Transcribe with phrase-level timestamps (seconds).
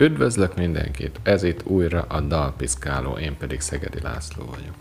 [0.00, 1.20] Üdvözlök mindenkit!
[1.22, 4.74] Ez itt újra a Dalpiszkáló, én pedig Szegedi László vagyok.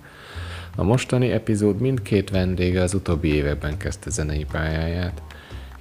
[0.76, 5.22] A mostani epizód mindkét vendége az utóbbi években kezdte zenei pályáját,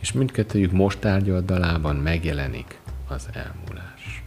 [0.00, 4.22] és mindkettőjük most tárgyalt dalában megjelenik az elmúlás.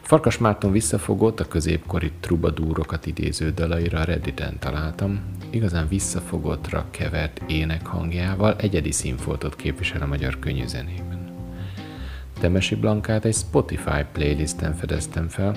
[0.00, 8.56] Farkas Márton visszafogott a középkori trubadúrokat idéző dalaira Redditen találtam, igazán visszafogottra kevert ének hangjával
[8.56, 11.05] egyedi színfoltot képvisel a magyar könnyűzenében.
[12.40, 15.56] Temesi Blankát egy Spotify playlisten fedeztem fel,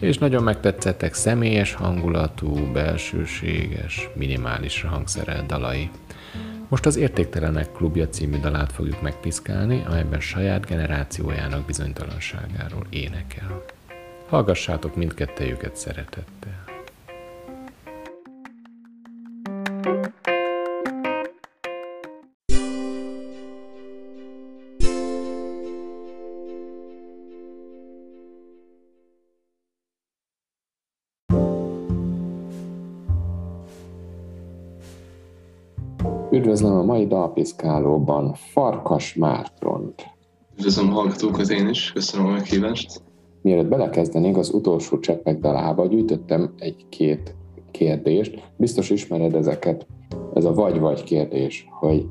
[0.00, 5.90] és nagyon megtetszettek személyes hangulatú, belsőséges, minimálisra hangszerelt dalai.
[6.68, 13.64] Most az Értéktelenek klubja című dalát fogjuk megpiszkálni, amelyben saját generációjának bizonytalanságáról énekel.
[14.28, 16.69] Hallgassátok mindkettejüket szeretettel.
[36.40, 40.06] Üdvözlöm a mai dalpiszkálóban Farkas Mártont.
[40.56, 43.02] Üdvözlöm a hallgatókat én is, köszönöm a meghívást.
[43.42, 47.34] Mielőtt belekezdenénk az utolsó cseppek dalába, gyűjtöttem egy-két
[47.70, 48.52] kérdést.
[48.56, 49.86] Biztos ismered ezeket,
[50.34, 52.06] ez a vagy-vagy kérdés, hogy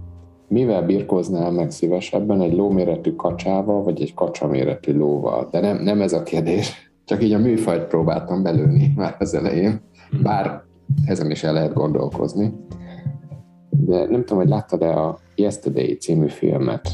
[0.47, 5.47] mivel birkóznál meg szívesebben egy lóméretű kacsával, vagy egy kacsaméretű lóval?
[5.51, 9.81] De nem, nem ez a kérdés, csak így a műfajt próbáltam belőni már az elején,
[10.23, 10.63] bár
[11.05, 12.53] ezen is el lehet gondolkozni
[13.69, 16.89] de nem tudom, hogy láttad-e a Yesterday című filmet,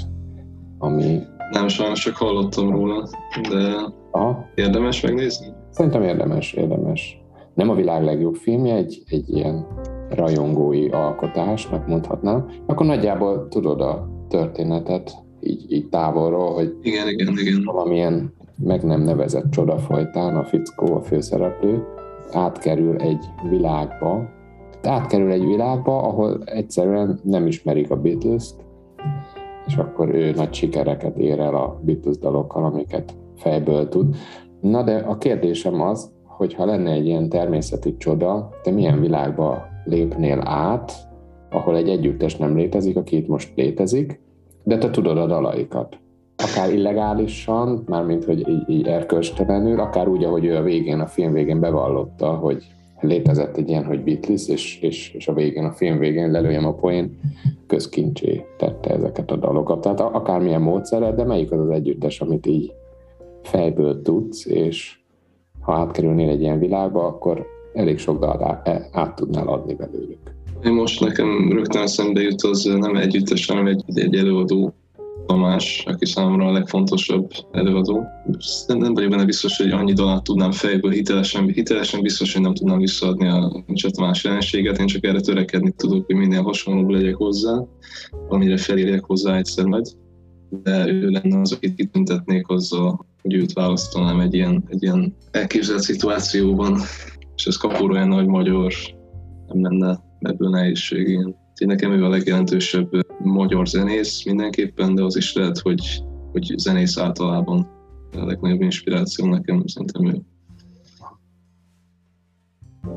[0.77, 1.19] ami...
[1.51, 3.09] Nem, sajnos csak hallottam róla,
[3.49, 3.75] de
[4.11, 4.45] Aha.
[4.55, 5.47] érdemes megnézni?
[5.69, 7.23] Szerintem érdemes, érdemes.
[7.53, 9.67] Nem a világ legjobb filmje, egy, egy ilyen
[10.09, 17.61] rajongói alkotásnak mondhatnám, akkor nagyjából tudod a történetet így, így távolról, hogy igen, igen, igen.
[17.63, 21.83] valamilyen meg nem nevezett csoda folytán a fickó, a főszereplő
[22.31, 24.29] átkerül egy világba,
[24.87, 28.55] átkerül egy világba, ahol egyszerűen nem ismerik a Beatles-t,
[29.67, 34.15] és akkor ő nagy sikereket ér el a Beatles dalokkal, amiket fejből tud.
[34.61, 39.63] Na de a kérdésem az, hogy ha lenne egy ilyen természeti csoda, te milyen világba
[39.85, 40.91] lépnél át,
[41.49, 44.21] ahol egy együttes nem létezik, aki itt most létezik,
[44.63, 45.97] de te tudod a dalaikat.
[46.37, 51.33] Akár illegálisan, mármint hogy így, így erkölcstelenül, akár úgy, ahogy ő a végén, a film
[51.33, 55.97] végén bevallotta, hogy létezett egy ilyen, hogy Beatles, és, és, és a végén, a film
[55.97, 57.19] végén lelőjem a poén,
[57.67, 59.81] közkincsé tette ezeket a dalokat.
[59.81, 62.73] Tehát akármilyen módszerrel, de melyik az az együttes, amit így
[63.43, 64.99] fejből tudsz, és
[65.61, 70.33] ha átkerülnél egy ilyen világba, akkor elég sok dalt át, át tudnál adni belőlük.
[70.63, 74.73] Most nekem rögtön eszembe jut az nem együttes, hanem egy, egy előadó
[75.25, 78.03] Tamás, aki számomra a legfontosabb előadó.
[78.67, 82.53] Nem, nem vagyok benne biztos, hogy annyi dalát tudnám fejből hitelesen, hitelesen biztos, hogy nem
[82.53, 87.15] tudnám visszaadni a Nincs Tamás jelenséget, én csak erre törekedni tudok, hogy minél hasonlóbb legyek
[87.15, 87.63] hozzá,
[88.27, 89.85] amire felírjak hozzá egyszer majd.
[90.49, 95.81] De ő lenne az, akit kitüntetnék azzal, hogy őt választanám egy ilyen, egy ilyen elképzelt
[95.81, 96.79] szituációban,
[97.35, 98.73] és ez kapóra lenne, hogy magyar,
[99.47, 101.19] nem lenne ebből nehézség.
[101.57, 101.67] Én.
[101.67, 102.89] Nekem ő a legjelentősebb
[103.23, 107.67] magyar zenész mindenképpen, de az is lehet, hogy, hogy zenész általában
[108.13, 110.21] a legnagyobb inspiráció nekem szerintem ő.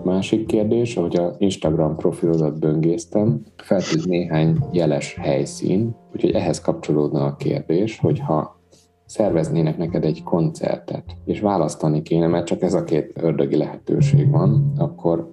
[0.05, 7.37] Másik kérdés, ahogy a Instagram profilodat böngésztem, feltűnt néhány jeles helyszín, úgyhogy ehhez kapcsolódna a
[7.37, 8.61] kérdés, hogy ha
[9.07, 14.73] szerveznének neked egy koncertet, és választani kéne, mert csak ez a két ördögi lehetőség van,
[14.77, 15.29] akkor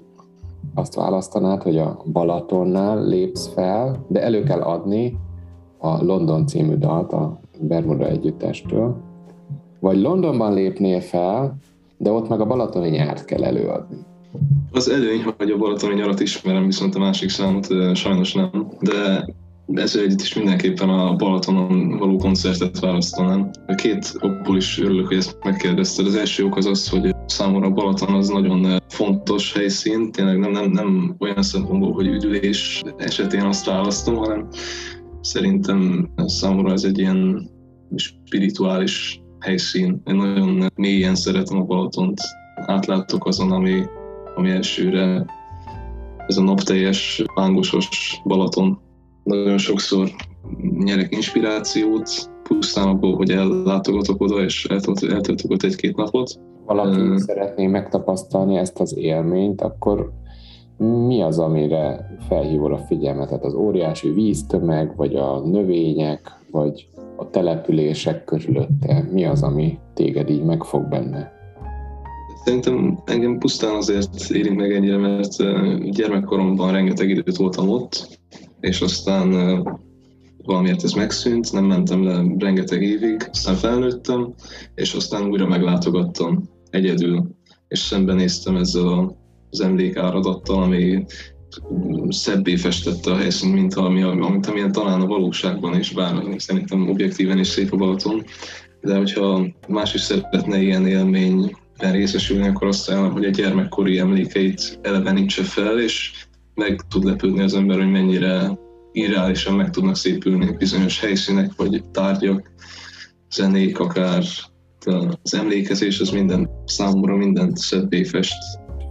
[0.75, 5.17] azt választanád, hogy a Balatonnál lépsz fel, de elő kell adni
[5.77, 8.95] a London című dalt a Bermuda együttestől,
[9.79, 11.57] vagy Londonban lépnél fel,
[11.97, 13.97] de ott meg a balatoni nyárt kell előadni.
[14.71, 19.25] Az előny, hogy a balatoni nyarat ismerem, viszont a másik számot sajnos nem, de
[19.73, 23.49] ezzel együtt is mindenképpen a Balatonon való koncertet választanám.
[23.67, 26.05] A két okból is örülök, hogy ezt megkérdezted.
[26.05, 30.71] Az első ok az az, hogy számomra Balaton az nagyon fontos helyszín, tényleg nem, nem,
[30.71, 34.47] nem olyan szempontból, hogy üdülés esetén azt választom, hanem
[35.21, 37.49] szerintem számomra ez egy ilyen
[37.95, 40.01] spirituális helyszín.
[40.05, 42.19] Én nagyon mélyen szeretem a Balatont.
[42.55, 43.83] Átlátok azon, ami,
[44.35, 45.25] ami elsőre
[46.27, 48.83] ez a napteljes, lángosos Balaton
[49.25, 50.09] nagyon sokszor
[50.77, 56.39] nyerek inspirációt, pusztán abból, hogy ellátogatok oda, és eltöltök ott egy-két napot.
[56.65, 60.11] Valaki uh, szeretné megtapasztalni ezt az élményt, akkor
[60.77, 63.27] mi az, amire felhívod a figyelmet?
[63.27, 69.07] Tehát az óriási víztömeg, vagy a növények, vagy a települések körülötte?
[69.11, 71.33] Mi az, ami téged így megfog benne?
[72.43, 75.35] Szerintem engem pusztán azért érint meg ennyire, mert
[75.91, 78.19] gyermekkoromban rengeteg időt voltam ott,
[78.65, 79.29] és aztán
[80.43, 84.33] valamiért ez megszűnt, nem mentem le rengeteg évig, aztán felnőttem,
[84.75, 87.35] és aztán újra meglátogattam egyedül,
[87.67, 89.17] és szembenéztem ezzel
[89.49, 91.05] az emlékáradattal, ami
[92.09, 97.39] szebbé festette a helyszínt, mint ami, amit amilyen talán a valóságban is, bár szerintem objektíven
[97.39, 98.23] is szép a Balaton,
[98.81, 104.79] de hogyha más is szeretne ilyen élményben részesülni, akkor azt ajánlom, hogy a gyermekkori emlékeit
[104.81, 106.24] elevenítse fel, és
[106.55, 108.59] meg tud lepődni az ember, hogy mennyire
[108.91, 112.51] irreálisan meg tudnak szépülni bizonyos helyszínek, vagy tárgyak,
[113.29, 114.23] zenék akár,
[115.23, 118.35] az emlékezés, az minden számomra mindent szebbé fest.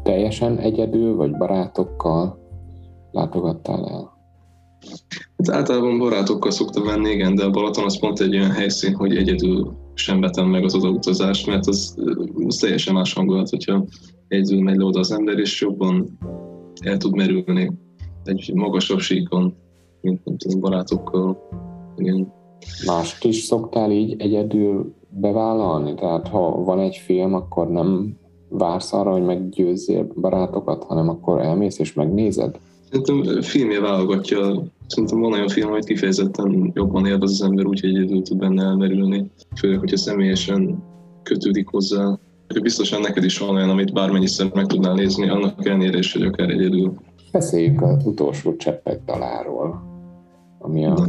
[0.03, 2.39] Teljesen egyedül, vagy barátokkal
[3.13, 4.13] látogattál el?
[5.37, 9.17] Hát általában barátokkal szoktam menni, igen, de a Balaton az pont egy olyan helyszín, hogy
[9.17, 11.97] egyedül sem vetem meg az odautazást, mert az,
[12.47, 13.85] az teljesen más hangulat, hogyha
[14.29, 16.19] egyedül megy le oda az ember, és jobban
[16.85, 17.71] el tud merülni
[18.25, 19.55] egy magasabb síkon,
[20.01, 21.49] mint nem tudom, barátokkal.
[21.97, 22.33] Igen.
[22.87, 25.95] Mást is szoktál így egyedül bevállalni?
[25.95, 28.17] Tehát ha van egy film, akkor nem
[28.49, 32.59] vársz arra, hogy meggyőzzél barátokat, hanem akkor elmész és megnézed?
[32.91, 34.63] Szerintem filmje válogatja.
[34.87, 39.31] Szerintem van olyan film, hogy kifejezetten jobban élvez az ember, úgyhogy egyedül tud benne elmerülni.
[39.57, 40.83] Főleg, hogyha személyesen
[41.23, 42.19] kötődik hozzá.
[42.63, 46.51] Biztosan neked is van olyan, amit bármennyiszer meg tudnál nézni, annak ellenére is, hogy akár
[46.51, 46.93] egyedül.
[47.33, 49.83] Beszéljünk az utolsó cseppek daláról,
[50.59, 51.07] ami a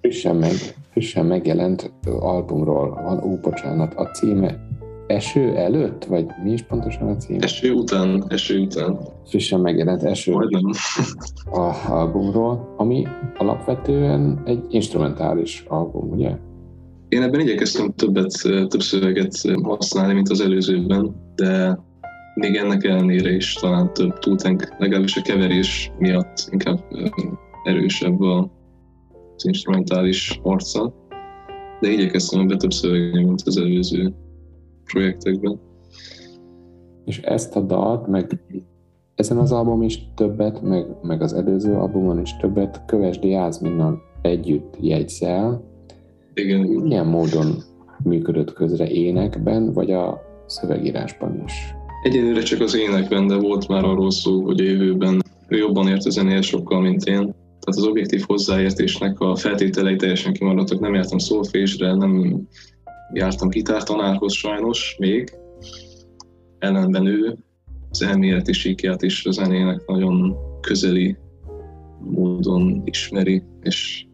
[0.00, 0.52] frissen, meg,
[0.90, 3.22] frissen megjelent albumról van.
[3.24, 4.68] Ó, bocsánat, a címe
[5.06, 7.38] eső előtt, vagy mi is pontosan a cím?
[7.40, 8.98] Eső után, eső után.
[9.26, 10.70] Frissen megjelent eső Majdnem.
[11.50, 16.36] a albumról, ami alapvetően egy instrumentális album, ugye?
[17.10, 21.78] Én ebben igyekeztem többet, több szöveget használni, mint az előzőben, de
[22.34, 26.84] még ennek ellenére is talán több túltenk, legalábbis a keverés miatt inkább
[27.64, 30.94] erősebb az instrumentális arca,
[31.80, 34.14] de igyekeztem ebbe több szöveget, mint az előző
[34.84, 35.60] projektekben.
[37.04, 38.40] És ezt a dalt, meg
[39.14, 44.76] ezen az album is többet, meg, meg az előző albumon is többet Kövesdi Jászminnal együtt
[44.80, 45.69] jegyzel.
[46.40, 46.60] Igen.
[46.60, 47.62] Milyen módon
[48.02, 51.74] működött közre énekben, vagy a szövegírásban is?
[52.02, 56.04] Egyelőre csak az énekben, de volt már arról szó, hogy a jövőben ő jobban ért
[56.04, 57.18] a zenéhez sokkal, mint én.
[57.60, 60.80] Tehát az objektív hozzáértésnek a feltételei teljesen kimaradtak.
[60.80, 62.42] Nem jártam szólfésre, nem
[63.12, 65.32] jártam gitártanárhoz sajnos még,
[66.58, 67.36] ellenben ő
[67.90, 71.16] az elméleti síkját is a zenének nagyon közeli
[72.00, 74.06] módon ismeri, és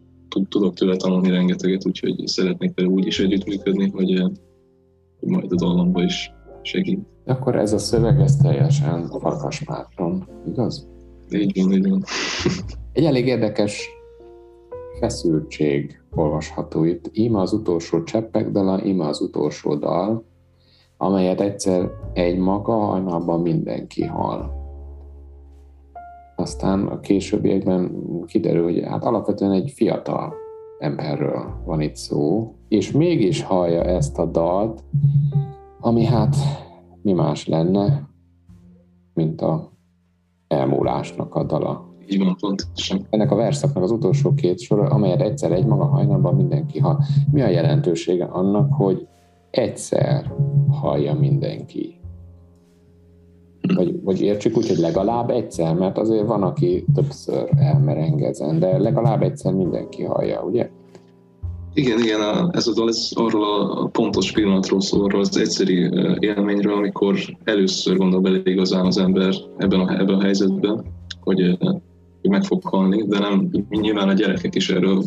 [0.49, 4.21] tudok tőle tanulni rengeteget, úgyhogy szeretnék vele úgy is együttműködni, hogy,
[5.19, 6.31] hogy majd a dallamba is
[6.61, 6.99] segít.
[7.25, 10.87] Akkor ez a szöveg, ez teljesen Farkas Márton, igaz?
[11.29, 12.03] Így van, így van.
[12.93, 13.89] Egy elég érdekes
[14.99, 17.09] feszültség olvasható itt.
[17.13, 20.25] Íme az utolsó cseppek dala, íme az utolsó dal,
[20.97, 24.56] amelyet egyszer egy maga hajnalban mindenki hal.
[26.39, 27.91] Aztán a későbbiekben
[28.25, 30.33] kiderül, hogy hát alapvetően egy fiatal
[30.79, 34.83] emberről van itt szó, és mégis hallja ezt a dalt,
[35.79, 36.35] ami hát
[37.01, 38.09] mi más lenne,
[39.13, 39.71] mint a
[40.47, 41.95] elmúlásnak a dala.
[42.09, 43.05] Így van, pontosan.
[43.09, 46.97] Ennek a verszaknak az utolsó két sor, amelyet egyszer egy maga hajnalban mindenki hall.
[47.31, 49.07] Mi a jelentősége annak, hogy
[49.51, 50.33] egyszer
[50.69, 51.99] hallja mindenki?
[53.75, 59.21] Vagy, vagy értsük úgy, hogy legalább egyszer, mert azért van, aki többször elmerengezen, de legalább
[59.21, 60.69] egyszer mindenki hallja, ugye?
[61.73, 66.73] Igen, igen, ez a dal ez arról a pontos pillanatról szól, arról az egyszeri élményről,
[66.73, 70.85] amikor először gondol bele igazán az ember ebben a, ebben a helyzetben,
[71.21, 71.57] hogy
[72.21, 75.03] hogy meg fog halni, de nem, nyilván a gyerekek is erről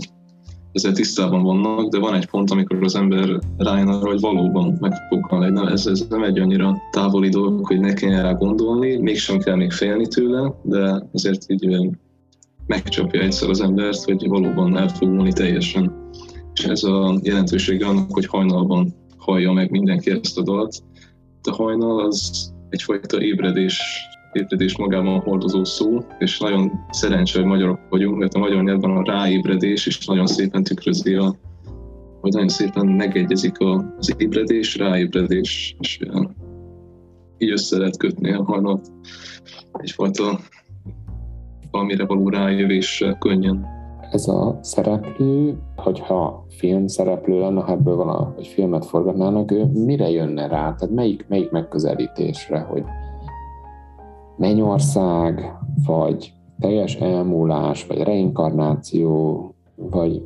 [0.72, 4.92] ezzel tisztában vannak, de van egy pont, amikor az ember rájön arra, hogy valóban meg
[5.08, 5.50] fog halni.
[5.50, 9.56] Nem, ez, ez nem egy annyira távoli dolog, hogy ne kelljen rá gondolni, mégsem kell
[9.56, 11.90] még félni tőle, de azért így
[12.66, 16.08] megcsapja egyszer az embert, hogy valóban el fog teljesen.
[16.54, 20.82] És ez a jelentősége annak, hogy hajnalban hallja meg mindenki ezt a dalt.
[21.42, 23.82] A hajnal az egyfajta ébredés
[24.32, 29.04] ébredés magában hordozó szó, és nagyon szerencsé, hogy magyarok vagyunk, mert a magyar nyelvben a
[29.04, 31.34] ráébredés is nagyon szépen tükrözi a
[32.20, 33.56] vagy nagyon szépen megegyezik
[33.98, 35.98] az ébredés, ráébredés, és
[37.38, 38.92] így össze lehet kötni a hajnalt
[39.72, 40.38] egyfajta
[41.70, 43.66] valamire való rájövés könnyen.
[44.10, 50.10] ez a szereplő, hogyha film szereplő lenne, ha ebből van, hogy filmet forgatnának, ő mire
[50.10, 50.74] jönne rá?
[50.74, 52.84] Tehát melyik, melyik megközelítésre, hogy
[54.40, 55.52] mennyország,
[55.86, 60.22] vagy teljes elmúlás, vagy reinkarnáció, vagy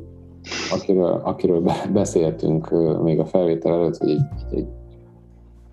[0.71, 2.71] akiről, akiről beszéltünk
[3.03, 4.67] még a felvétel előtt, hogy egy, egy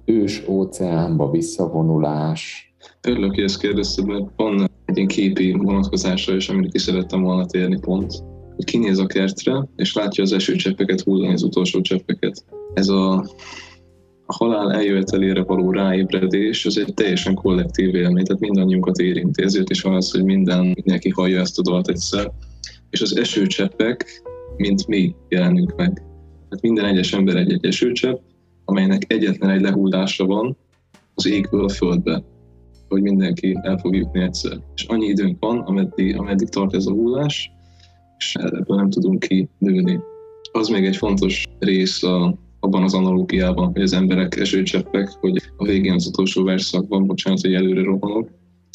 [0.04, 2.74] ős óceánba visszavonulás.
[3.00, 7.46] Örülök, hogy ezt kérdezted, mert van egy ilyen képi vonatkozásra is, amit ki szerettem volna
[7.46, 8.12] térni pont.
[8.56, 12.44] Hogy kinéz a kertre, és látja az esőcseppeket hullani, az utolsó cseppeket.
[12.74, 13.24] Ez a,
[14.32, 19.42] a halál eljövetelére való ráébredés, az egy teljesen kollektív élmény, tehát mindannyiunkat érinti.
[19.42, 22.30] Ezért is van az, hogy minden, mindenki hallja ezt a dalt egyszer.
[22.90, 24.22] És az esőcseppek,
[24.56, 25.92] mint mi jelenünk meg.
[26.48, 28.18] Tehát minden egyes ember egy-egy esőcsepp,
[28.64, 30.56] amelynek egyetlen egy lehullása van
[31.14, 32.24] az égből a földbe,
[32.88, 34.58] hogy mindenki el fog jutni egyszer.
[34.74, 37.50] És annyi időnk van, ameddig, ameddig tart ez a hullás,
[38.18, 40.00] és ebből nem tudunk ki nőni.
[40.52, 42.34] Az még egy fontos rész a,
[42.72, 47.54] abban az analógiában, hogy az emberek esőcseppek, hogy a végén az utolsó verszakban, bocsánat, hogy
[47.54, 48.28] előre rohanok,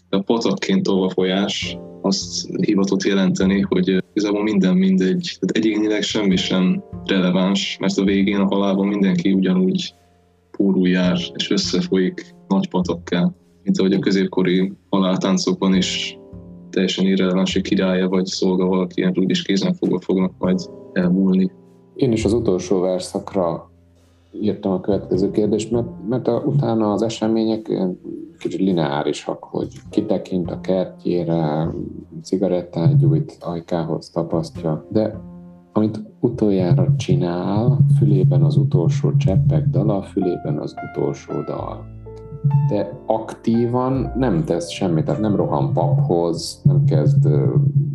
[0.10, 5.38] de a patakként folyás azt hivatott jelenteni, hogy igazából minden mindegy.
[5.40, 9.94] Tehát egyénileg semmi sem releváns, mert a végén a halálban mindenki ugyanúgy
[10.52, 16.18] pórul jár, és összefolyik nagy patakká, mint ahogy a középkori haláltáncokban is
[16.70, 20.60] teljesen irreleváns, királya vagy szolga valaki ilyen úgyis kézen fogva fognak majd
[20.94, 21.52] elmúlni.
[21.96, 23.76] Én is az utolsó verszakra
[24.32, 27.72] írtam a következő kérdést, mert, mert a, utána az események
[28.38, 31.70] kicsit lineárisak, hogy kitekint a kertjére,
[32.24, 35.20] cigarettát gyújt, ajkához tapasztja, de
[35.74, 41.86] amit utoljára csinál, fülében az utolsó cseppek dala, fülében az utolsó dal.
[42.70, 47.28] De aktívan nem tesz semmit, tehát nem rohan paphoz, nem kezd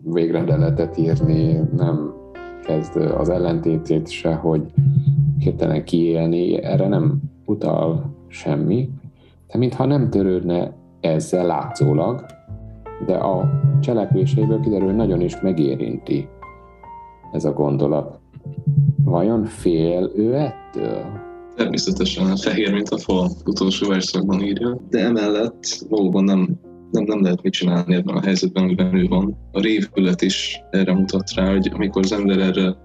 [0.04, 2.11] végrendeletet írni, nem
[2.64, 4.62] kezd az ellentétét se, hogy
[5.38, 8.90] hirtelen kiélni, erre nem utal semmi,
[9.52, 12.26] de mintha nem törődne ezzel látszólag,
[13.06, 16.28] de a cselekvéséből kiderül, nagyon is megérinti
[17.32, 18.18] ez a gondolat.
[19.04, 21.04] Vajon fél ő ettől?
[21.56, 26.48] Természetesen, fehér, mint a fal, utolsó verszakban írja, de emellett valóban nem,
[26.92, 29.36] nem, nem lehet mit csinálni ebben a helyzetben, amiben ő van.
[29.52, 32.76] A révület is erre mutat rá, hogy amikor az ember erre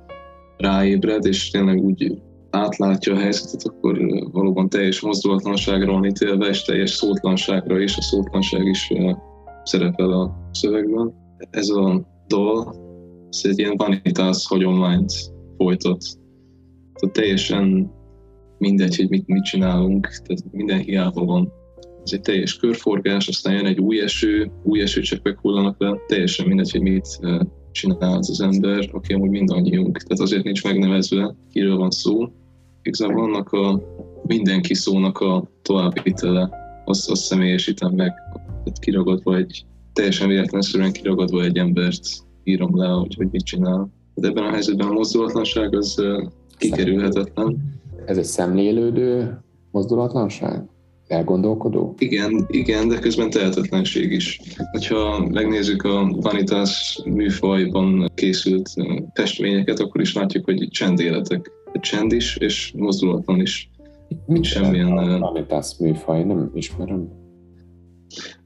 [0.57, 3.97] ráébred, és tényleg úgy átlátja a helyzetet, akkor
[4.31, 8.93] valóban teljes mozdulatlanságra van ítélve, és teljes szótlanságra, és a szótlanság is
[9.63, 11.13] szerepel a szövegben.
[11.49, 12.75] Ez a dal,
[13.29, 15.13] ez egy ilyen vanitas hagyományt
[15.57, 16.03] folytat.
[16.93, 17.91] Tehát teljesen
[18.57, 21.51] mindegy, hogy mit, mit csinálunk, tehát minden hiába van.
[22.07, 26.71] Ez egy teljes körforgás, aztán jön egy új eső, új esőcseppek hullanak le, teljesen mindegy,
[26.71, 27.19] hogy mit
[27.71, 29.97] csinál az az ember, aki amúgy mindannyiunk.
[29.97, 32.27] Tehát azért nincs megnevezve, kiről van szó.
[32.81, 33.81] Igazából annak a
[34.23, 36.49] mindenki szónak a továbbvitele,
[36.85, 42.07] azt, azt személyesítem meg, tehát kiragadva egy, teljesen véletlenszerűen kiragadva egy embert
[42.43, 43.89] írom le, hogy, hogy mit csinál.
[44.13, 46.03] De ebben a helyzetben a mozdulatlanság az
[46.57, 47.79] kikerülhetetlen.
[48.05, 49.39] Ez egy szemlélődő
[49.71, 50.69] mozdulatlanság?
[51.07, 51.95] Elgondolkodó?
[51.97, 54.39] Igen, igen, de közben tehetetlenség is.
[54.89, 58.69] Ha megnézzük a Vanitas műfajban készült
[59.13, 61.51] festményeket, akkor is látjuk, hogy csendéletek.
[61.79, 63.69] Csend is, és mozdulatlan is.
[64.25, 64.91] Mit semmilyen...
[64.91, 67.25] A Vanitas műfaj, nem ismerem.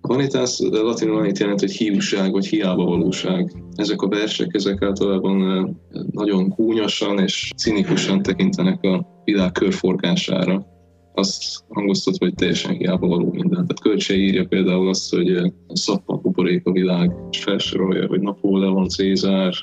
[0.02, 3.54] A vanitas latinul annyit jelent, hogy hiúság vagy hiába valóság.
[3.76, 5.70] Ezek a versek, ezek általában
[6.12, 10.66] nagyon gúnyosan és cinikusan tekintenek a világ körforgására
[11.14, 13.50] azt hangoztatva, hogy teljesen hiába való minden.
[13.50, 19.54] Tehát Kölcsei írja például azt, hogy szappan kuporék a világ, és felsorolja, hogy Napóleon, Cézár,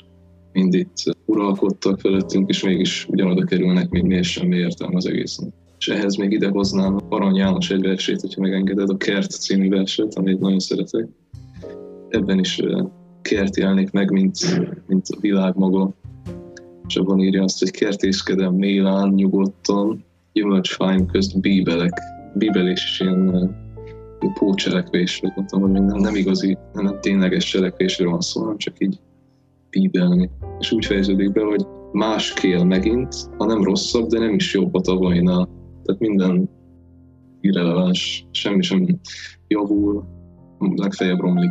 [0.51, 5.53] mind itt uralkodtak felettünk, és mégis ugyanoda kerülnek, még miért semmi értelme az egészen.
[5.77, 10.15] És ehhez még ide hoznám Arany János egy versét, hogyha megengeded, a Kert című verset,
[10.15, 11.07] amit nagyon szeretek.
[12.09, 12.61] Ebben is
[13.21, 14.37] kert jelnik meg, mint,
[14.87, 15.93] mint a világ maga.
[16.87, 21.93] És abban írja azt, hogy kertészkedem Mélán nyugodtan, gyümölcsfáim közt bíbelek.
[22.33, 23.55] Bíbelés is ilyen
[24.33, 28.99] pócselekvés, vagy mondtam, hogy nem, nem igazi, nem tényleges cselekvésről van szó, hanem csak így
[29.69, 30.29] bíbelni.
[30.59, 34.73] És úgy fejeződik be, hogy más kél megint, ha nem rosszabb, de nem is jobb
[34.73, 35.49] a tavainál.
[35.83, 36.49] Tehát minden
[37.41, 38.99] irreleváns, semmi sem
[39.47, 40.05] javul,
[40.75, 41.49] legfeljebb romlik.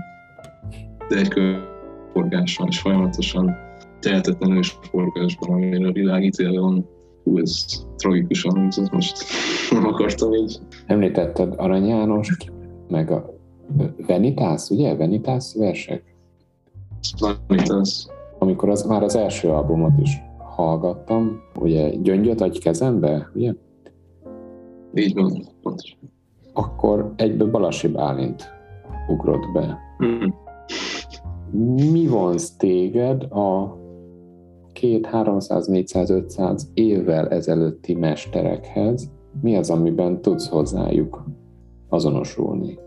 [1.08, 3.56] De egy körforgáson és folyamatosan
[4.00, 6.88] tehetetlenül is forgásban, amire a világ ítélve van
[7.28, 7.64] Hú, ez
[7.96, 9.24] tragikusan hangzott most.
[9.70, 10.60] Nem akartam így.
[10.86, 12.52] Említetted Arany Jánost,
[12.88, 13.34] meg a
[14.06, 14.96] Venitas, ugye?
[14.96, 16.16] Venitas versek?
[17.46, 18.06] Venitas.
[18.38, 23.54] amikor az, már az első albumot is hallgattam, ugye Gyöngyöt adj kezembe, ugye?
[24.94, 25.98] Így van, pontosan.
[26.52, 28.48] Akkor egyből Balasi Bálint
[29.08, 29.78] ugrott be.
[30.04, 30.28] Mm.
[31.90, 33.77] Mi vonz téged a
[34.78, 39.10] két 300, 400, 500 évvel ezelőtti mesterekhez?
[39.42, 41.24] Mi az, amiben tudsz hozzájuk
[41.88, 42.78] azonosulni?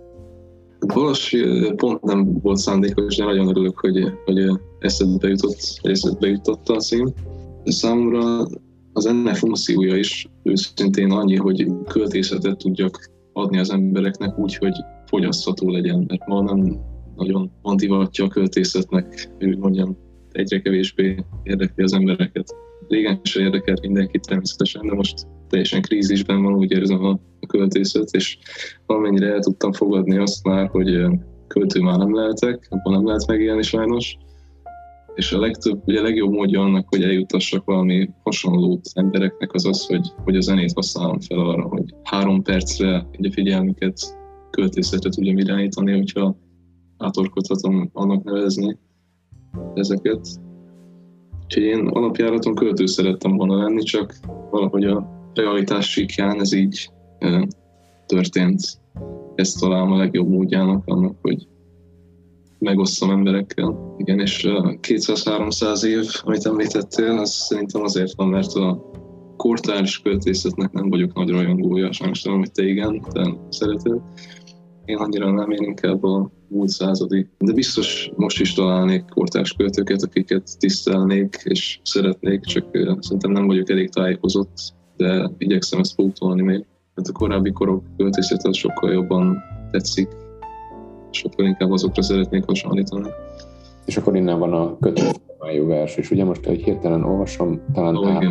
[0.80, 1.36] Valós
[1.76, 4.38] pont nem volt szándékos, de nagyon örülök, hogy, hogy
[4.80, 7.14] eszedbe jutott, eszedbe jutott a szín.
[7.64, 8.48] Számomra
[8.94, 14.74] az ennek funkciója is őszintén annyi, hogy költészetet tudjak adni az embereknek úgy, hogy
[15.06, 16.80] fogyasztható legyen, mert ma nem
[17.16, 19.98] nagyon van divatja a költészetnek, hogy mondjam,
[20.32, 22.56] egyre kevésbé érdekli az embereket.
[22.88, 28.38] Régen is érdekelt mindenkit természetesen, de most teljesen krízisben van, úgy érzem a, költészet, és
[28.86, 31.06] valamennyire el tudtam fogadni azt már, hogy
[31.48, 34.18] költő már nem lehetek, abban nem lehet megélni sajnos,
[35.16, 39.86] és a legtöbb, ugye a legjobb módja annak, hogy eljutassak valami hasonlót embereknek az az,
[39.86, 44.18] hogy, hogy a zenét használom fel arra, hogy három percre egy a figyelmüket
[44.50, 46.38] költészetre tudjam irányítani, hogyha
[46.98, 48.78] átorkodhatom annak nevezni
[49.74, 50.28] ezeket.
[51.44, 54.16] Úgyhogy én alapjáraton költő szerettem volna lenni, csak
[54.50, 56.90] valahogy a realitás síkján ez így
[57.20, 57.48] e,
[58.06, 58.62] történt.
[59.36, 61.48] Ezt találom a legjobb módjának annak, hogy
[62.60, 63.96] megosztom emberekkel.
[63.98, 68.92] Igen, és 200-300 év, amit említettél, az szerintem azért van, mert a
[69.38, 74.02] kortárs költészetnek nem vagyok nagy rajongója, sajnos tudom, hogy te igen, te szereted.
[74.92, 77.28] Én annyira nem, én inkább a múlt századi.
[77.38, 82.66] De biztos most is találnék kortárs költőket, akiket tisztelnék és szeretnék, csak
[83.00, 86.66] szerintem nem vagyok elég tájékozott, de igyekszem ezt pótolni még.
[86.96, 89.38] Mert a korábbi korok költészet sokkal jobban
[89.72, 90.08] tetszik,
[91.12, 93.10] sokkal inkább azokra szeretnék hasonlítani.
[93.86, 98.24] És akkor innen van a kötőformájú vers, és ugye most, hogy hirtelen olvasom, talán oh,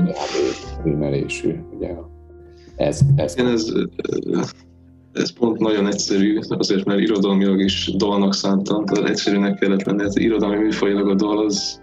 [0.85, 1.95] rímelésű, ugye
[2.77, 3.35] ez, ez.
[3.37, 3.73] Igen, ez,
[5.13, 10.19] ez pont nagyon egyszerű, azért mert irodalmilag is dalnak szántam, tehát egyszerűnek kellett lennie, tehát
[10.19, 11.83] irodalmi műfajilag a dal az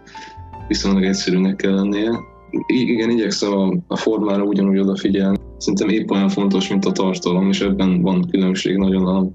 [0.67, 2.19] viszonylag egyszerűnek kell lennie.
[2.67, 5.37] I- igen, igyekszem a, a formára ugyanúgy odafigyelni.
[5.57, 9.27] Szerintem épp olyan fontos, mint a tartalom, és ebben van különbség nagyon a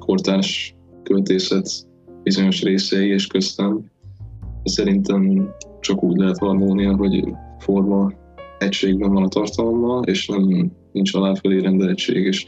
[0.00, 1.68] kortárs költészet
[2.22, 3.84] bizonyos részei és köztem.
[4.64, 7.24] Szerintem csak úgy lehet harmónia, hogy
[7.58, 8.12] forma
[8.58, 12.46] egységben van a tartalommal, és nem nincs aláfelé rendeltség, és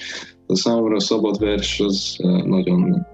[0.54, 3.06] számomra a szabad vers az nagyon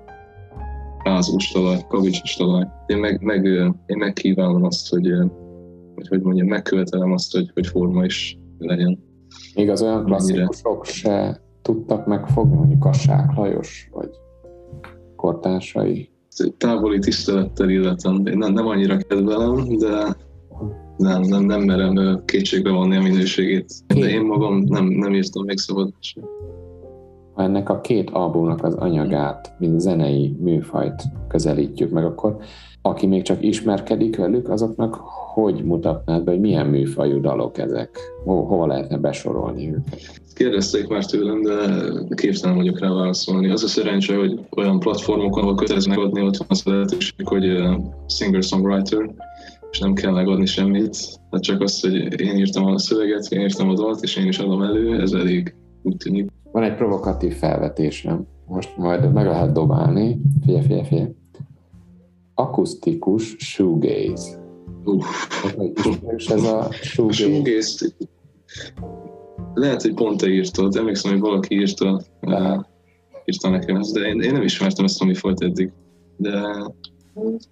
[1.04, 2.66] rázós talaj, kavicsos talaj.
[2.86, 3.44] Én meg, meg,
[3.86, 5.08] én megkívánom azt, hogy,
[5.94, 8.98] hogy, hogy mondjam, megkövetelem azt, hogy, hogy forma is legyen.
[9.54, 14.10] Még az olyan klasszikusok se tudtak megfogni, mondjuk Kassák Lajos, vagy
[15.16, 16.10] kortársai?
[16.56, 18.26] Távoli tisztelettel illetem.
[18.26, 20.16] Én nem, nem annyira kedvelem, de
[20.96, 23.72] nem, nem, nem merem kétségbe vonni a minőségét.
[23.86, 25.92] De én magam nem, nem írtam még szabad
[27.36, 32.36] Ha ennek a két albumnak az anyagát, mint zenei műfajt közelítjük meg, akkor
[32.82, 34.94] aki még csak ismerkedik velük, azoknak
[35.34, 37.98] hogy mutatnád be, hogy milyen műfajú dalok ezek?
[38.24, 40.20] Ho- hova lehetne besorolni őket?
[40.34, 41.54] Kérdezték már tőlem, de
[42.14, 43.50] képtelen vagyok rá válaszolni.
[43.50, 47.44] Az a szerencse, hogy olyan platformokon, ahol köteleznek adni, ott van az lehetőség, hogy
[48.06, 49.14] singer-songwriter,
[49.70, 50.96] és nem kell megadni semmit,
[51.30, 54.38] hát csak azt, hogy én írtam a szöveget, én írtam a dalt, és én is
[54.38, 56.35] adom elő, ez elég úgy tűnik.
[56.56, 61.14] Van egy provokatív felvetésem, most majd meg lehet dobálni, figyelj, figyelj, figyelj.
[62.34, 64.44] Akusztikus shoegaze.
[66.16, 67.04] És ez a shoegaze.
[67.04, 67.86] A shoegaze
[69.54, 72.64] lehet, hogy pont te írtad, emlékszem, hogy valaki írta, uh,
[73.24, 75.72] írta nekem ezt, de én, én nem ismertem ezt a mifajt eddig.
[76.16, 76.40] De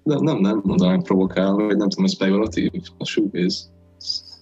[0.03, 3.65] de nem, nem mondanám provokál, vagy nem tudom, ez pejoratív, a shoegaze.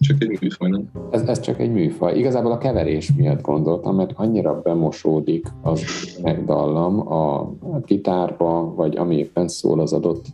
[0.03, 0.91] Csak egy műfaj, nem?
[1.11, 2.19] Ez, ez csak egy műfaj.
[2.19, 5.83] Igazából a keverés miatt gondoltam, mert annyira bemosódik az
[6.23, 10.25] megdallam a, a gitárba, vagy ami éppen szól az adott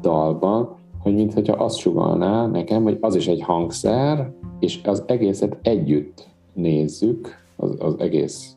[0.00, 6.28] dalban, hogy mintha azt sugalná nekem, hogy az is egy hangszer, és az egészet együtt
[6.52, 8.54] nézzük, az, az egész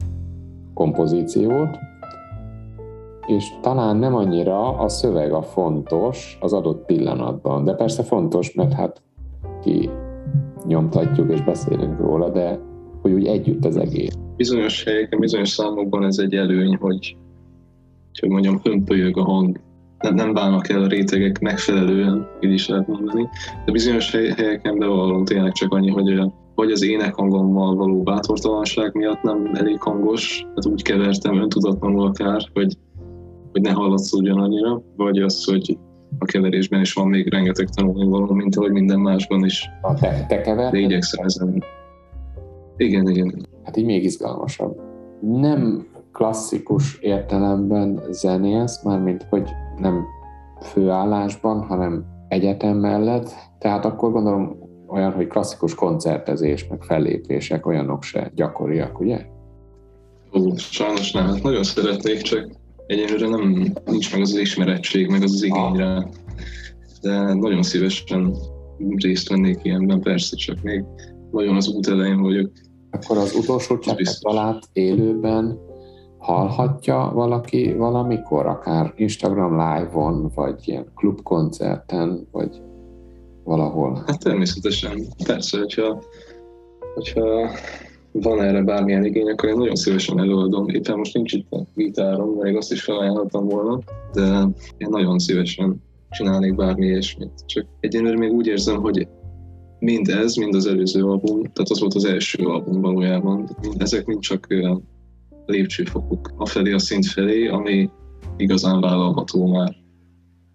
[0.74, 1.78] kompozíciót,
[3.28, 8.74] és talán nem annyira a szöveg a fontos az adott pillanatban, de persze fontos, mert
[8.74, 9.02] hát
[9.62, 9.90] ki
[10.66, 12.60] nyomtatjuk és beszélünk róla, de
[13.02, 14.18] hogy úgy együtt az egész.
[14.38, 17.18] Bizonyos helyeken, bizonyos számokban ez egy előny, hogy,
[18.20, 19.60] hogy mondjam, hömpölyög a hang,
[20.00, 23.30] nem, nem bánnak el a rétegek megfelelően, így is lehet mondani,
[23.66, 29.50] de bizonyos helyeken bevallom tényleg csak annyi, hogy vagy az énekhangommal való bátortalanság miatt nem
[29.54, 32.78] elég hangos, tehát úgy kevertem öntudatlanul akár, hogy
[33.54, 35.78] hogy ne hallatszódjon annyira, vagy az, hogy
[36.20, 39.70] a keverésben is van még rengeteg tanulni való, mint ahogy minden másban is.
[39.82, 40.72] A te, te keverted?
[40.72, 41.64] De igyekszem ezen.
[42.78, 43.48] Igen, igen.
[43.64, 44.82] Hát így még izgalmasabb.
[45.22, 49.50] Nem klasszikus értelemben zenélsz, mármint hogy
[49.80, 50.06] nem
[50.62, 58.32] főállásban, hanem egyetem mellett, tehát akkor gondolom olyan, hogy klasszikus koncertezés, meg fellépések, olyanok se
[58.36, 59.26] gyakoriak, ugye?
[60.34, 62.50] Ó, sajnos nem, hát nagyon szeretnék, csak
[62.88, 66.10] egyelőre nem, nincs meg az, az ismerettség, meg az az igényre.
[67.02, 68.36] De nagyon szívesen
[68.96, 70.84] részt vennék ilyenben, persze, csak még
[71.32, 72.52] nagyon az út elején vagyok.
[72.92, 75.60] Akkor az utolsó cseppet élőben
[76.18, 82.62] hallhatja valaki valamikor, akár Instagram live-on, vagy ilyen klubkoncerten, vagy
[83.44, 84.04] valahol?
[84.08, 86.04] Hát természetesen, persze, hogyha,
[86.94, 87.50] hogyha
[88.14, 90.68] van erre bármilyen igény, akkor én nagyon szívesen előadom.
[90.68, 93.80] Éppen most nincs itt a gitárom, még azt is felajánlottam volna,
[94.14, 94.48] de
[94.78, 97.46] én nagyon szívesen csinálnék bármi ilyesmit.
[97.46, 99.08] Csak egyenlőre még úgy érzem, hogy
[99.80, 104.06] mind ez, mind az előző album, tehát az volt az első album valójában, mind, ezek
[104.06, 104.48] mind csak
[105.46, 107.90] lépcsőfokok a felé, a szint felé, ami
[108.38, 109.76] igazán vállalható már.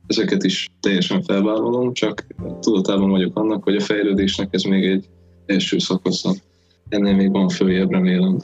[0.06, 2.26] Ezeket is teljesen felvállalom, csak
[2.60, 5.08] tudatában vagyok annak, hogy a fejlődésnek ez még egy
[5.46, 6.34] első szakasza.
[6.88, 8.36] Ennél még van följebb, remélem.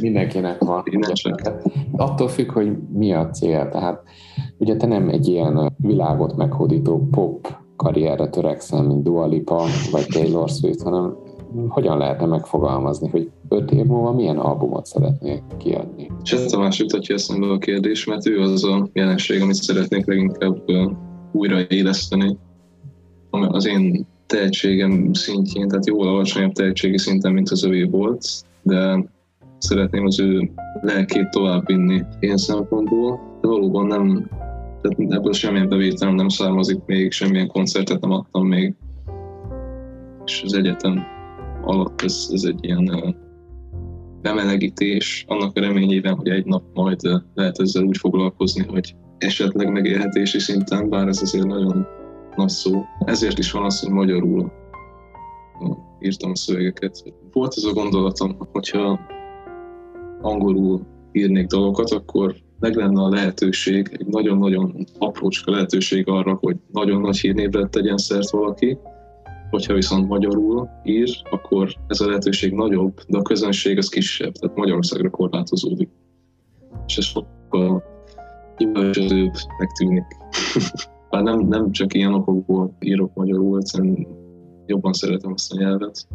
[0.00, 0.82] Mindenkinek van.
[1.92, 3.68] Attól függ, hogy mi a cél.
[3.68, 4.02] Tehát
[4.58, 10.48] ugye te nem egy ilyen világot meghódító pop karrierre törekszel, mint Dua Lipa vagy Taylor
[10.48, 11.14] Swift, hanem
[11.68, 16.10] hogyan lehetne megfogalmazni, hogy öt év múlva milyen albumot szeretnék kiadni?
[16.22, 20.06] És ez a másik jutatja eszembe a kérdés, mert ő az a jelenség, amit szeretnék
[20.06, 20.62] leginkább
[21.32, 22.36] újraéleszteni.
[23.30, 28.26] Az én tehetségem szintjén, tehát jóval alacsonyabb tehetségi szinten, mint az övé volt,
[28.62, 29.04] de
[29.58, 34.28] szeretném az ő lelkét továbbvinni ilyen szempontból, de valóban nem,
[34.80, 38.74] tehát ebből semmilyen bevételem nem származik még, semmilyen koncertet nem adtam még,
[40.24, 41.02] és az egyetem
[41.62, 43.16] alatt ez, ez egy ilyen
[44.22, 47.00] bemelegítés annak a reményében, hogy egy nap majd
[47.34, 51.86] lehet ezzel úgy foglalkozni, hogy esetleg megélhetési szinten, bár ez azért nagyon
[52.36, 52.84] nagy szó.
[53.04, 54.52] Ezért is van az, hogy magyarul
[56.00, 57.14] írtam a szövegeket.
[57.32, 59.00] Volt ez a gondolatom, hogyha
[60.20, 67.00] angolul írnék dalokat, akkor meg lenne a lehetőség, egy nagyon-nagyon aprócska lehetőség arra, hogy nagyon
[67.00, 68.78] nagy hírnévre tegyen szert valaki,
[69.50, 74.56] Hogyha viszont magyarul ír, akkor ez a lehetőség nagyobb, de a közönség az kisebb, tehát
[74.56, 75.88] Magyarországra korlátozódik.
[76.86, 77.82] És ez sokkal
[78.58, 80.04] gyümölcsözőbbnek tűnik.
[81.10, 84.06] Bár nem, nem csak ilyen okokból írok magyarul, egyszerűen
[84.66, 86.06] jobban szeretem azt a nyelvet.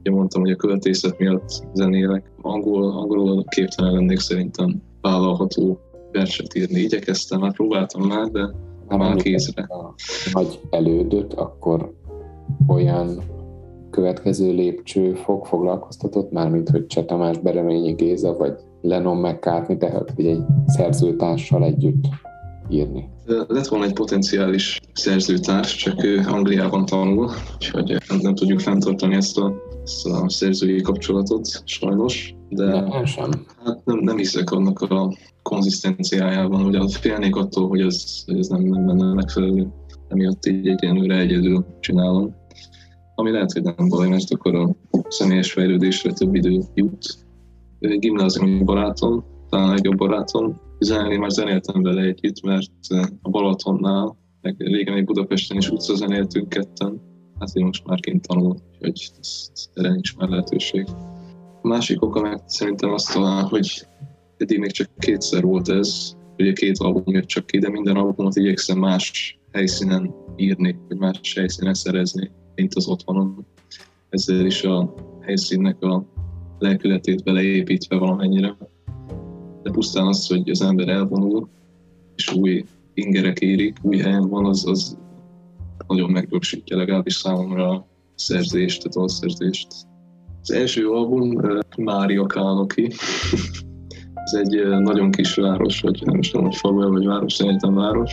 [0.00, 2.30] Ugye mondtam, hogy a költészet miatt zenélek.
[2.42, 5.80] Angol, angolul képtelen lennék szerintem vállalható
[6.12, 6.80] verset írni.
[6.80, 8.50] Igyekeztem, már próbáltam már, de
[8.96, 9.62] már kézre.
[9.62, 9.94] A
[10.32, 11.92] nagy elődöt, akkor
[12.66, 13.22] olyan
[13.90, 20.26] következő lépcső fog foglalkoztatott, mármint hogy Cseh Tamás, Bereményi Géza, vagy Lennon McCartney, tehát hogy
[20.26, 22.04] egy szerzőtársal együtt
[22.70, 23.08] írni.
[23.26, 29.54] Lett volna egy potenciális szerzőtárs, csak ő Angliában tanul, úgyhogy nem, tudjuk fenntartani ezt a,
[29.84, 32.34] ezt a szerzői kapcsolatot, sajnos.
[32.48, 33.30] De nem, sem.
[33.64, 38.86] Hát nem, nem hiszek annak a konzisztenciájában, ugye félnék attól, hogy ez, ez nem, nem
[38.86, 39.68] lenne megfelelő
[40.08, 42.34] emiatt így egyenlőre egyedül csinálom.
[43.14, 44.76] Ami lehet, hogy nem baj, mert akkor a
[45.08, 47.18] személyes fejlődésre több idő jut.
[47.78, 50.60] Gimnáziumi barátom, talán legjobb barátom.
[50.78, 52.70] Zenélni már zenéltem vele együtt, mert
[53.22, 57.00] a Balatonnál, meg régen még Budapesten is utca zenéltünk ketten.
[57.38, 59.10] Hát én most már kint tanul, hogy
[59.74, 60.86] erre nincs már lehetőség.
[61.62, 63.86] A másik oka meg szerintem azt talán, hogy
[64.36, 68.36] eddig még csak kétszer volt ez, ugye két album jött csak ki, de minden albumot
[68.36, 73.46] igyekszem más helyszínen írni, vagy más helyszínen szerezni, mint az otthonon.
[74.08, 76.06] Ezzel is a helyszínnek a
[76.58, 78.56] lelkületét beleépítve valamennyire.
[79.68, 81.48] De pusztán az, hogy az ember elvonul,
[82.16, 84.98] és új ingerek érik, új helyen van, az, az
[85.86, 89.66] nagyon megrögsítja legalábbis számomra a szerzést, a dalszerzést.
[90.42, 91.40] Az első album
[91.76, 92.92] Mária Kánoki.
[94.24, 98.12] Ez egy nagyon kis város, vagy nem is tudom, hogy falu vagy város, szerintem város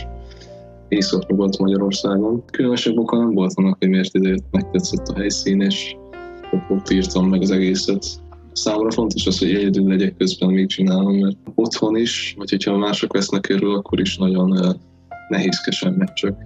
[0.88, 2.44] észak-nyugat Magyarországon.
[2.44, 5.96] Különösebb oka nem volt annak, hogy miért ide megtetszett a helyszín, és
[6.68, 8.06] ott írtam meg az egészet.
[8.56, 13.12] Számomra fontos az, hogy egyedül legyek közben, még csinálom, mert otthon is, vagy hogyha mások
[13.12, 14.76] vesznek körül, akkor is nagyon
[15.28, 16.36] nehézkesen megy csak.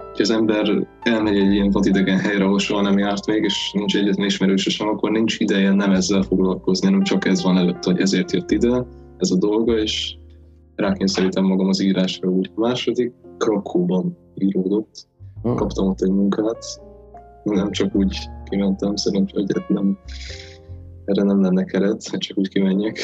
[0.00, 3.96] Ha az ember elmegy egy ilyen vadidegen helyre, ahol soha nem járt még, és nincs
[3.96, 8.00] egyetlen ismerőse sem, akkor nincs ideje nem ezzel foglalkozni, hanem csak ez van előtt, hogy
[8.00, 8.86] ezért jött ide,
[9.18, 10.16] ez a dolga, és
[10.74, 12.50] rákényszerítem magam az írásra úgy.
[12.54, 15.06] A második Krakóban íródott.
[15.42, 16.64] Kaptam ott egy munkát,
[17.44, 18.16] nem csak úgy
[18.50, 19.98] kimentem, szerintem, hogy nem,
[21.08, 22.98] erre nem lenne keret, csak úgy kimenjek.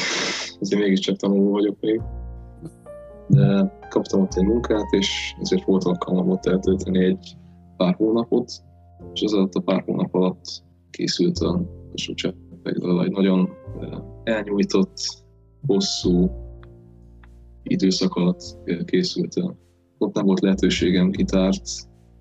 [0.60, 2.00] Azért mégiscsak tanuló vagyok még.
[3.26, 7.36] De kaptam ott egy munkát, és ezért volt alkalmam ott eltölteni egy
[7.76, 8.52] pár hónapot,
[9.12, 10.44] és az alatt a pár hónap alatt
[10.90, 13.50] készült a, Sucseppek egy nagyon
[14.24, 14.96] elnyújtott,
[15.66, 16.30] hosszú
[17.62, 18.40] időszak alatt
[18.84, 19.34] készült.
[19.98, 21.62] Ott nem volt lehetőségem gitárt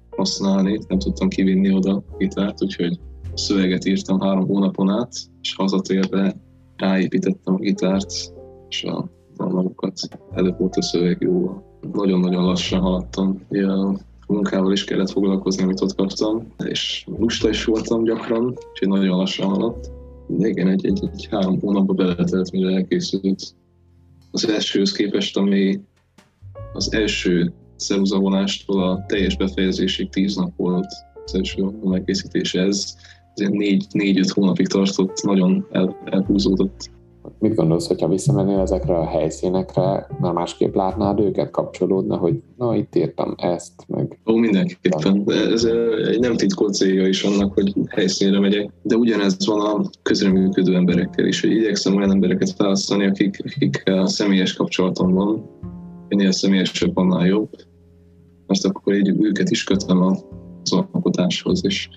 [0.09, 2.99] használni, nem tudtam kivinni oda gitárt, úgyhogy
[3.33, 6.35] szöveget írtam három hónapon át, és hazatérve
[6.75, 8.13] ráépítettem a gitárt,
[8.69, 9.99] és a dalokat.
[10.31, 11.61] Előbb volt a szöveg jó.
[11.93, 13.41] Nagyon-nagyon lassan haladtam.
[13.49, 19.17] Ja, munkával is kellett foglalkozni, amit ott kaptam, és lusta is voltam gyakran, úgyhogy nagyon
[19.17, 19.91] lassan haladt.
[20.27, 23.55] De igen, egy, egy, egy három hónapba beletelt, mire elkészült.
[24.31, 25.79] Az elsőhöz képest, ami
[26.73, 30.87] az első szeruzavonástól a teljes befejezésig tíz nap volt
[31.25, 32.61] az első megkészítése.
[32.61, 32.95] Ez, ez
[33.35, 36.91] négy, négy-öt hónapig tartott, nagyon el, elhúzódott
[37.39, 42.95] Mit gondolsz, hogyha visszamennél ezekre a helyszínekre, már másképp látnád őket, kapcsolódna, hogy na, itt
[42.95, 44.19] írtam ezt, meg...
[44.25, 45.23] Ó, mindenképpen.
[45.27, 45.63] Ez
[46.07, 51.25] egy nem titkolt célja is annak, hogy helyszínre megyek, de ugyanez van a közreműködő emberekkel
[51.25, 55.49] is, hogy igyekszem olyan embereket választani, akik, akik a személyes kapcsolatom van,
[56.07, 57.49] minél személyesebb, annál jobb,
[58.47, 60.23] mert akkor így őket is kötöm az
[60.71, 61.89] alkotáshoz, és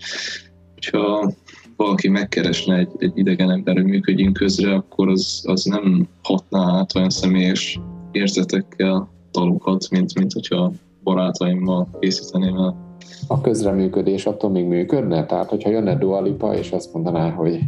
[0.76, 1.32] hogyha
[1.76, 6.94] valaki megkeresne egy, egy idegen ember, hogy működjünk közre, akkor az, az nem hatná át
[6.94, 7.80] olyan személyes
[8.12, 12.84] érzetekkel dalokat, mint, mint hogyha barátaimmal készíteném el.
[13.26, 15.26] A közreműködés attól még működne?
[15.26, 17.58] Tehát, hogyha jönne Dualipa, és azt mondaná, hogy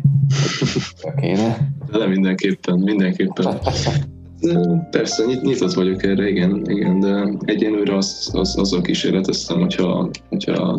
[1.21, 1.57] kéne?
[1.91, 3.59] De mindenképpen, mindenképpen.
[4.91, 10.79] Persze, nyit, nyitott vagyok erre, igen, igen de egyenlőre az, az, azzal kísérleteztem, hogyha, hogyha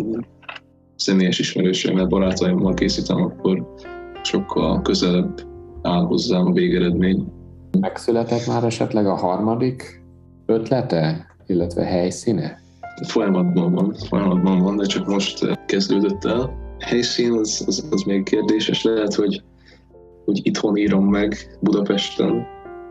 [0.99, 3.73] személyes ismerőseimmel, barátaimmal készítem, akkor
[4.23, 5.41] sokkal közelebb
[5.81, 7.25] áll hozzám a végeredmény.
[7.79, 10.03] Megszületett már esetleg a harmadik
[10.45, 12.61] ötlete, illetve helyszíne?
[13.07, 16.57] Folyamatban van, folyamatban van, de csak most kezdődött el.
[16.79, 19.43] Helyszín az, az, az még kérdéses, lehet, hogy,
[20.25, 22.45] hogy itthon írom meg Budapesten,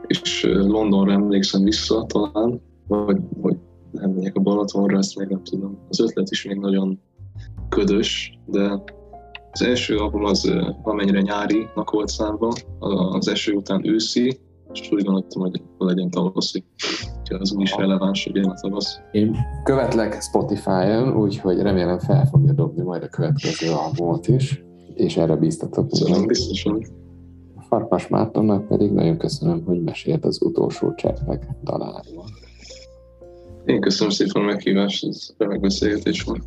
[0.07, 3.57] és Londonra emlékszem vissza talán, vagy, vagy
[3.91, 5.79] nem megyek a Balatonra, ezt még nem tudom.
[5.89, 7.01] Az ötlet is még nagyon
[7.69, 8.83] ködös, de
[9.51, 10.53] az első album az
[10.83, 12.53] amennyire nyárinak volt számba,
[13.11, 14.39] az eső után őszi,
[14.73, 16.65] és úgy gondoltam, hogy legyen tavaszi.
[17.21, 19.01] Úgyhogy az is releváns, hogy ilyen a tavasz.
[19.13, 24.63] Én követlek Spotify-on, úgyhogy remélem fel fogja dobni majd a következő albumot is,
[24.95, 25.89] és erre bíztatok.
[25.91, 26.87] Szóval biztosan.
[27.69, 32.25] Farkas Mártonnak pedig nagyon köszönöm, hogy mesélt az utolsó cseppek daláról.
[33.65, 36.43] Én köszönöm szépen a meghívást, ez remek beszélgetés volt.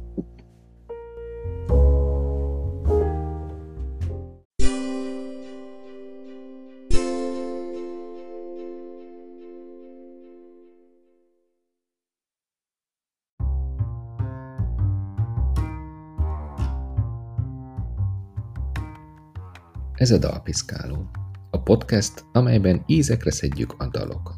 [20.01, 21.09] Ez a Dalpiszkáló,
[21.49, 24.37] a podcast, amelyben ízekre szedjük a dalokat.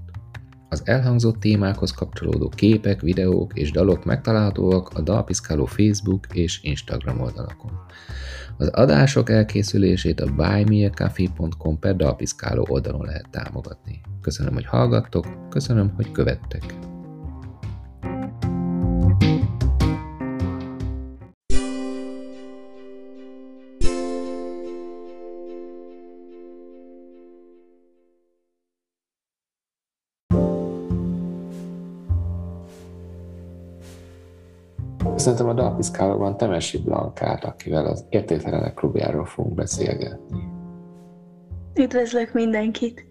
[0.69, 7.71] Az elhangzott témákhoz kapcsolódó képek, videók és dalok megtalálhatóak a Dalpiszkáló Facebook és Instagram oldalakon.
[8.58, 14.02] Az adások elkészülését a buymeacoffee.com per Dalpiszkáló oldalon lehet támogatni.
[14.21, 16.92] Köszönöm, hogy hallgattok, köszönöm, hogy követtek.
[35.23, 40.43] Szerintem a Dalpiszkálóban Temesi Blankát, akivel az Értéktelenek klubjáról fogunk beszélgetni.
[41.75, 43.05] Üdvözlök mindenkit!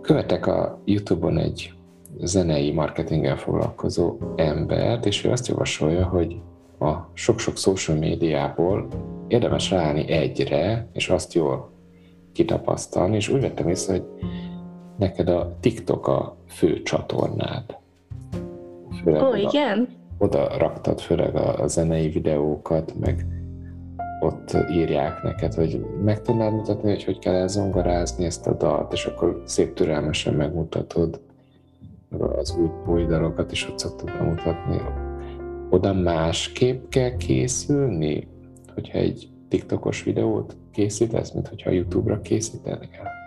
[0.00, 1.72] Követek a Youtube-on egy
[2.20, 6.40] zenei marketinggel foglalkozó embert, és ő azt javasolja, hogy
[6.78, 8.88] a sok-sok social médiából
[9.28, 11.70] érdemes ráállni egyre, és azt jól
[12.32, 14.04] kitapasztalni, és úgy vettem észre, hogy
[14.98, 17.76] neked a TikTok a fő csatornád.
[19.02, 20.00] Főleg Ó, igen?
[20.22, 23.26] Oda raktad főleg a, zenei videókat, meg
[24.20, 29.04] ott írják neked, hogy meg tudnád mutatni, hogy hogy kell elzongorázni ezt a dalt, és
[29.04, 31.20] akkor szép türelmesen megmutatod
[32.18, 34.80] az új, új dalokat is ott szoktad bemutatni.
[35.70, 38.28] Oda másképp kell készülni,
[38.74, 43.21] hogyha egy TikTokos videót készítesz, mint hogyha YouTube-ra készítenél?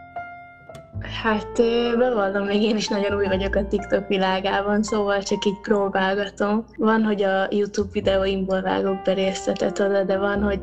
[1.02, 1.62] Hát
[1.98, 6.66] bevallom, még én is nagyon új vagyok a TikTok világában, szóval csak így próbálgatom.
[6.78, 10.62] Van, hogy a YouTube videóimból vágok be részletet oda, de van, hogy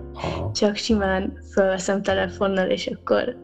[0.52, 3.36] csak simán felveszem telefonnal, és akkor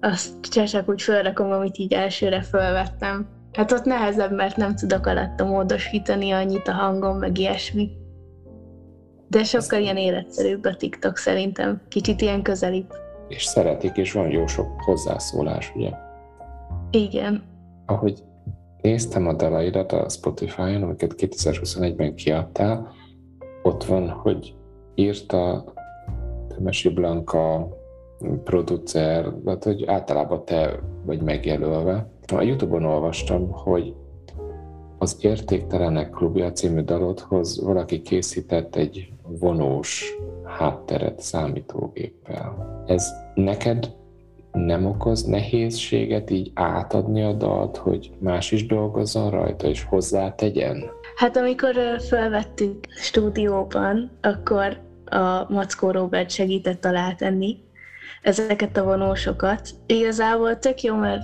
[0.00, 3.28] azt csak úgy felrakom, amit így elsőre felvettem.
[3.52, 7.90] Hát ott nehezebb, mert nem tudok alatta módosítani annyit a hangom, meg ilyesmi.
[9.28, 11.82] De sokkal ilyen életszerűbb a TikTok szerintem.
[11.88, 12.92] Kicsit ilyen közelibb.
[13.30, 15.90] És szeretik, és van jó sok hozzászólás, ugye?
[16.90, 17.42] Igen.
[17.86, 18.24] Ahogy
[18.82, 22.92] néztem a dalaidat a Spotify-on, amiket 2021-ben kiadtál,
[23.62, 24.54] ott van, hogy
[24.94, 25.64] írta
[26.48, 27.68] Temesi Blanka
[28.44, 32.10] producer, tehát hogy általában te vagy megjelölve.
[32.34, 33.94] A Youtube-on olvastam, hogy
[34.98, 40.16] az Értéktelenek klubja című dalodhoz valaki készített egy vonós
[40.58, 42.82] hátteret számítógéppel.
[42.86, 43.90] Ez neked
[44.52, 50.90] nem okoz nehézséget így átadni a dalt, hogy más is dolgozzon rajta és hozzá tegyen?
[51.16, 51.74] Hát amikor
[52.08, 57.58] felvettük stúdióban, akkor a Mackó Robert segített alátenni
[58.22, 59.68] ezeket a vonósokat.
[59.86, 61.22] Igazából tök jó, mert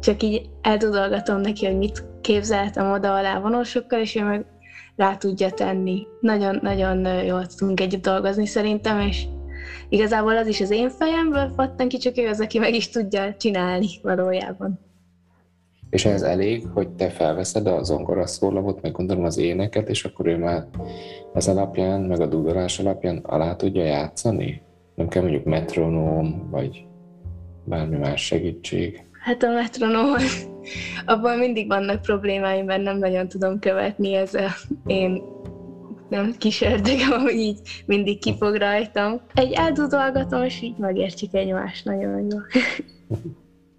[0.00, 4.44] csak így eldudolgatom neki, hogy mit képzeltem oda alá vonósokkal, és ő meg
[4.98, 6.06] rá tudja tenni.
[6.20, 9.26] Nagyon-nagyon jól tudunk együtt dolgozni szerintem, és
[9.88, 13.34] igazából az is az én fejemből fattan ki, csak ő az, aki meg is tudja
[13.34, 14.78] csinálni valójában.
[15.90, 20.26] És ez elég, hogy te felveszed a zongora szólamot, meg gondolom az éneket, és akkor
[20.26, 20.66] ő már
[21.34, 24.62] ez alapján, meg a dudolás alapján alá tudja játszani?
[24.94, 26.86] Nem kell mondjuk metronóm, vagy
[27.64, 29.07] bármi más segítség?
[29.28, 30.14] Hát a metronóm,
[31.06, 34.48] abban mindig vannak problémáim, mert nem nagyon tudom követni ez a
[34.86, 35.22] én
[36.08, 39.20] nem kísértegem, hogy így mindig kifog rajtam.
[39.34, 42.38] Egy eldudolgatom, és így megértjük egymást nagyon jó.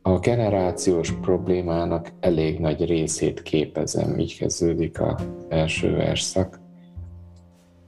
[0.02, 6.60] A generációs problémának elég nagy részét képezem, így kezdődik a első verszak.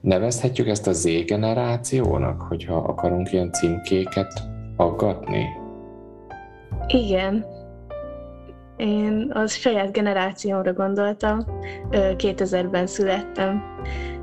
[0.00, 4.42] Nevezhetjük ezt a Z-generációnak, hogyha akarunk ilyen címkéket
[4.76, 5.46] aggatni?
[6.86, 7.51] Igen.
[8.82, 11.44] Én az saját generációmra gondoltam.
[11.90, 13.62] 2000-ben születtem.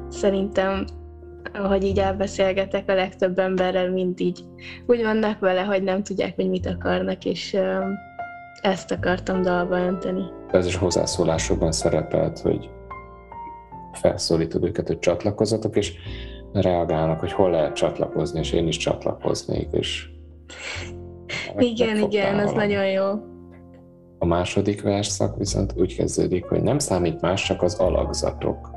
[0.10, 0.86] Szerintem,
[1.54, 4.44] hogy így elbeszélgetek a legtöbb emberrel, mind így
[4.86, 7.58] úgy vannak vele, hogy nem tudják, hogy mit akarnak, és
[8.62, 10.24] ezt akartam dalba önteni.
[10.52, 12.70] Ez is hozzászólásokban szerepelt, hogy
[13.94, 15.94] felszólítod őket, hogy csatlakozatok, és
[16.54, 20.10] reagálnak, hogy hol lehet csatlakozni, és én is csatlakoznék, és
[21.58, 23.06] igen, igen, az nagyon jó.
[24.22, 28.70] A második verszak viszont úgy kezdődik, hogy nem számít más, csak az alakzatok.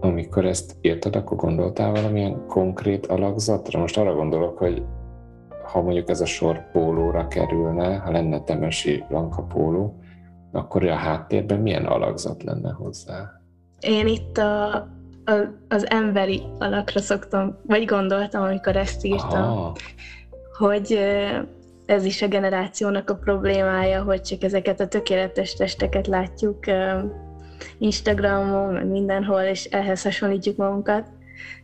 [0.00, 3.80] Amikor ezt írtad, akkor gondoltál valamilyen konkrét alakzatra?
[3.80, 4.82] Most arra gondolok, hogy
[5.72, 9.98] ha mondjuk ez a sor pólóra kerülne, ha lenne Temesi Blanka póló,
[10.52, 13.40] akkor a háttérben milyen alakzat lenne hozzá?
[13.80, 14.74] Én itt a,
[15.24, 15.32] a,
[15.68, 19.76] az emberi alakra szoktam, vagy gondoltam, amikor ezt írtam, Aha.
[20.58, 20.98] hogy
[21.92, 26.58] ez is a generációnak a problémája, hogy csak ezeket a tökéletes testeket látjuk
[27.78, 31.08] Instagramon, mindenhol, és ehhez hasonlítjuk magunkat,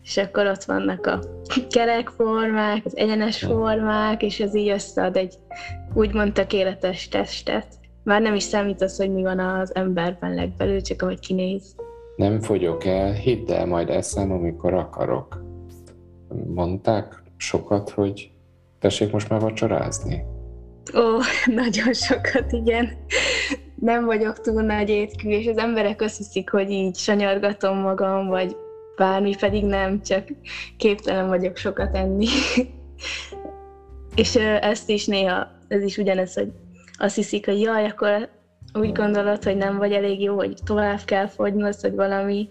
[0.03, 1.21] és akkor ott vannak a
[1.71, 5.35] kerek formák, az egyenes formák, és ez így összead egy
[5.95, 7.67] úgymond tökéletes testet.
[8.05, 11.75] Már nem is számít az, hogy mi van az emberben legbelül, csak ahogy kinéz.
[12.17, 15.45] Nem fogyok el, hidd el, majd eszem, amikor akarok.
[16.47, 18.31] Mondták sokat, hogy
[18.79, 20.25] tessék most már vacsorázni?
[20.95, 21.19] Ó,
[21.63, 23.07] nagyon sokat, igen.
[23.75, 28.57] Nem vagyok túl nagy étkű, és az emberek azt hiszik, hogy így sanyargatom magam, vagy
[28.97, 30.29] bármi, pedig nem, csak
[30.77, 32.27] képtelen vagyok sokat enni.
[34.15, 36.53] és ezt is néha, ez is ugyanez, hogy
[36.99, 38.29] azt hiszik, hogy jaj, akkor
[38.73, 42.49] úgy gondolod, hogy nem vagy elég jó, hogy tovább kell fogynod, vagy valami,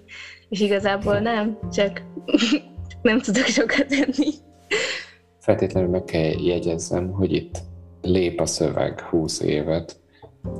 [0.49, 2.01] és igazából nem, csak
[3.01, 4.31] nem tudok sokat enni.
[5.47, 7.59] Feltétlenül meg kell jegyezzem, hogy itt
[8.01, 9.99] lép a szöveg 20 évet,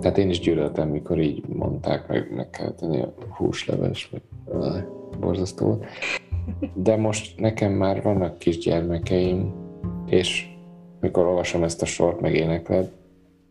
[0.01, 4.21] tehát én is gyűlöltem, mikor így mondták, meg meg kell tenni a húsleves, vagy
[5.19, 5.83] borzasztó.
[6.73, 9.53] De most nekem már vannak kisgyermekeim,
[10.05, 10.47] és
[10.99, 12.91] mikor olvasom ezt a sort, meg énekled,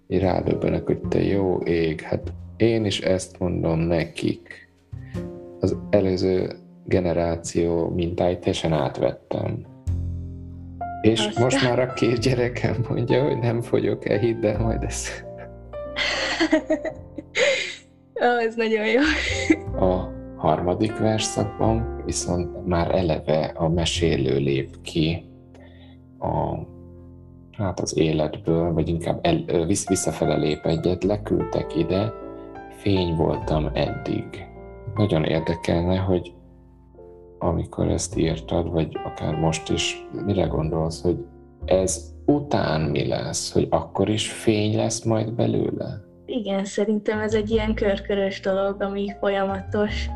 [0.09, 4.71] így rádöbbenek, hogy te jó ég, hát én is ezt mondom nekik.
[5.61, 6.51] Az előző
[6.85, 9.75] generáció mintáit teljesen átvettem.
[11.11, 11.43] És Aztán...
[11.43, 15.25] most már a két gyerekem mondja, hogy nem fogyok el, hidd el majd ezt.
[18.25, 19.01] Ó, ez nagyon jó.
[19.87, 25.25] A harmadik verszakban viszont már eleve a mesélő lép ki
[26.19, 26.59] a
[27.53, 32.13] hát az életből, vagy inkább el, visszafele lép egyet, leküldtek ide,
[32.77, 34.25] fény voltam eddig.
[34.95, 36.36] Nagyon érdekelne, hogy
[37.47, 41.17] amikor ezt írtad, vagy akár most is, mire gondolsz, hogy
[41.65, 46.05] ez után mi lesz, hogy akkor is fény lesz majd belőle?
[46.27, 50.07] Igen, szerintem ez egy ilyen körkörös dolog, ami folyamatos.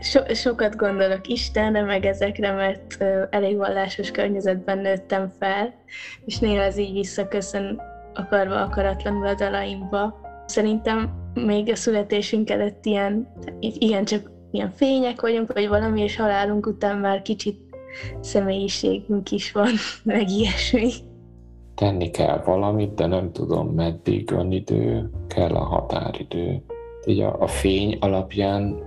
[0.00, 5.74] So- sokat gondolok Istenre, meg ezekre, mert elég vallásos környezetben nőttem fel,
[6.24, 7.80] és néha ez így visszaköszön
[8.14, 10.20] akarva, akaratlanul a dalaimba.
[10.46, 13.28] Szerintem még a születésünk előtt ilyen,
[13.60, 17.58] igen, csak ilyen fények vagyunk, vagy valami, és halálunk után már kicsit
[18.20, 19.70] személyiségünk is van,
[20.02, 20.90] meg ilyesmi.
[21.74, 26.62] Tenni kell valamit, de nem tudom meddig van idő, kell a határidő.
[27.06, 28.82] Így a, a fény alapján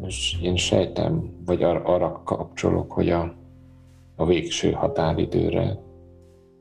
[0.00, 3.34] most én sejtem, vagy ar- arra kapcsolok, hogy a,
[4.16, 5.78] a végső határidőre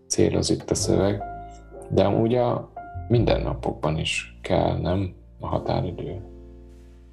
[0.07, 1.23] céloz itt a szöveg,
[1.89, 2.71] de amúgy a
[3.07, 6.34] mindennapokban is kell, nem a határidő.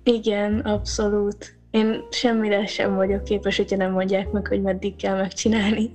[0.05, 1.55] Igen, abszolút.
[1.71, 5.91] Én semmire sem vagyok képes, hogyha nem mondják meg, hogy meddig kell megcsinálni.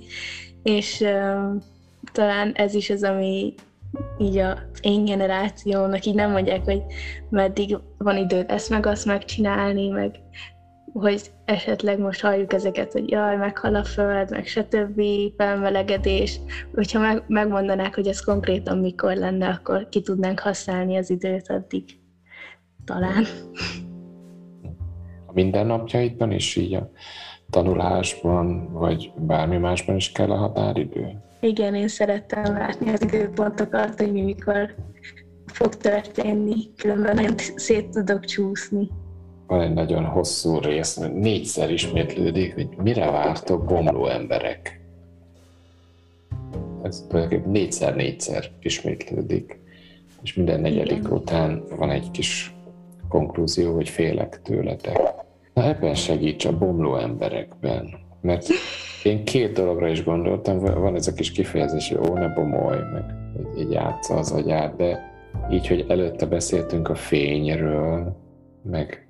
[0.63, 1.61] És uh,
[2.11, 3.53] talán ez is az, ami
[4.17, 6.81] így a én generációnak így nem mondják, hogy
[7.29, 10.19] meddig van időd ezt meg azt megcsinálni, meg
[10.93, 15.01] hogy esetleg most halljuk ezeket, hogy jaj, meghal a föld, meg stb.
[15.37, 16.39] felmelegedés.
[16.73, 21.83] Hogyha meg, megmondanák, hogy ez konkrétan mikor lenne, akkor ki tudnánk használni az időt addig.
[22.85, 23.25] Talán.
[25.37, 26.89] Mindennapjaidban is így a
[27.49, 31.21] tanulásban, vagy bármi másban is kell a határidő?
[31.39, 34.75] Igen, én szerettem látni az időpontokat, hogy mi mikor
[35.45, 38.89] fog történni, különben nagyon szét tudok csúszni.
[39.47, 44.81] Van egy nagyon hosszú rész, négyszer ismétlődik, hogy mire vártok bomló emberek.
[46.83, 49.59] Ez tulajdonképpen négyszer-négyszer ismétlődik,
[50.21, 51.11] és minden negyedik Igen.
[51.11, 52.55] után van egy kis
[53.07, 55.25] konklúzió, hogy félek tőletek.
[55.57, 57.89] Na ebben segíts a bomló emberekben,
[58.21, 58.47] mert
[59.03, 63.03] én két dologra is gondoltam, van ez a kis kifejezés, hogy ó, ne bomolj, meg
[63.35, 64.99] hogy így játsza az agyát, de
[65.51, 68.15] így, hogy előtte beszéltünk a fényről,
[68.63, 69.07] meg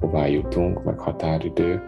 [0.00, 1.82] hová jutunk, meg határidő,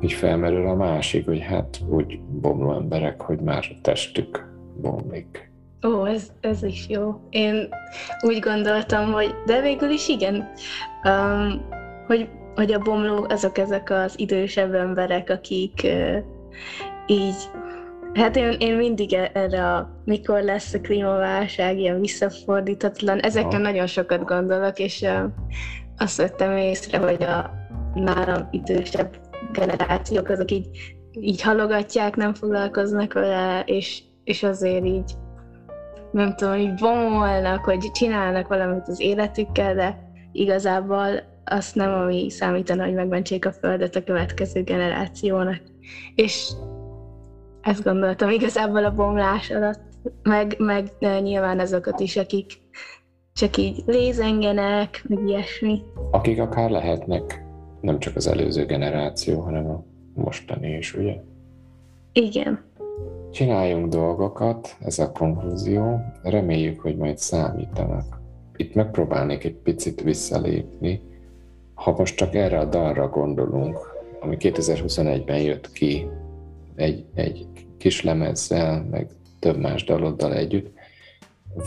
[0.00, 5.52] így felmerül a másik, hogy hát úgy bomló emberek, hogy már testük bomlik.
[5.86, 7.20] Ó, ez, ez is jó.
[7.30, 7.68] Én
[8.20, 10.48] úgy gondoltam, hogy de végül is igen,
[11.04, 11.70] um,
[12.06, 15.86] hogy hogy a bomló azok ezek az idősebb emberek, akik
[17.06, 17.50] így
[18.14, 23.62] Hát én, én mindig e, erre a mikor lesz a klímaválság, ilyen visszafordíthatatlan, ezekre oh.
[23.62, 25.24] nagyon sokat gondolok, és uh,
[25.96, 27.50] azt vettem észre, hogy a
[27.94, 29.16] nálam idősebb
[29.52, 30.68] generációk azok így,
[31.12, 35.12] így halogatják, nem foglalkoznak vele, és, és azért így
[36.10, 39.98] nem tudom, így bomolnak, hogy csinálnak valamit az életükkel, de
[40.32, 41.08] igazából
[41.44, 45.60] azt nem, ami számítana, hogy megmentsék a Földet a következő generációnak.
[46.14, 46.52] És
[47.60, 49.80] ezt gondoltam igazából a bomlás alatt,
[50.22, 50.88] meg, meg
[51.22, 52.52] nyilván azokat is, akik
[53.34, 55.82] csak így lézengenek, meg ilyesmi.
[56.10, 57.44] Akik akár lehetnek
[57.80, 59.84] nem csak az előző generáció, hanem a
[60.14, 61.16] mostani is, ugye?
[62.12, 62.64] Igen.
[63.30, 68.20] Csináljunk dolgokat, ez a konklúzió, reméljük, hogy majd számítanak.
[68.56, 71.00] Itt megpróbálnék egy picit visszalépni,
[71.82, 73.78] ha most csak erre a dalra gondolunk,
[74.20, 76.08] ami 2021-ben jött ki
[76.74, 77.46] egy, egy
[77.78, 80.72] kis lemezzel, meg több más daloddal együtt,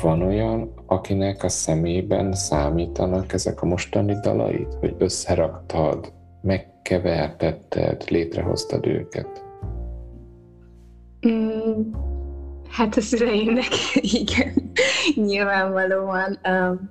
[0.01, 9.43] van olyan, akinek a szemében számítanak ezek a mostani dalait, hogy összeraktad, megkevertetted, létrehoztad őket?
[11.27, 11.91] Mm,
[12.69, 13.69] hát a szüleimnek
[14.21, 14.71] igen,
[15.15, 16.89] nyilvánvalóan um,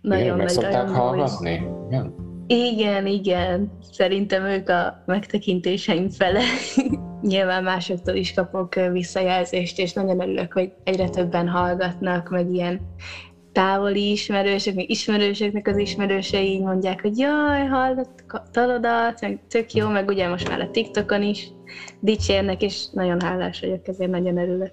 [0.00, 1.66] nagyon igen, meg szokták hallgatni?
[1.86, 2.25] Igen?
[2.46, 3.72] Igen, igen.
[3.92, 6.40] Szerintem ők a megtekintéseim fele.
[7.22, 12.80] Nyilván másoktól is kapok visszajelzést, és nagyon örülök, hogy egyre többen hallgatnak, meg ilyen
[13.52, 20.08] távoli ismerősök, meg ismerősöknek az ismerősei így mondják, hogy jaj, hallottad, meg tök jó, meg
[20.08, 21.50] ugye most már a TikTokon is
[22.00, 24.72] dicsérnek, és nagyon hálás vagyok, ezért nagyon örülök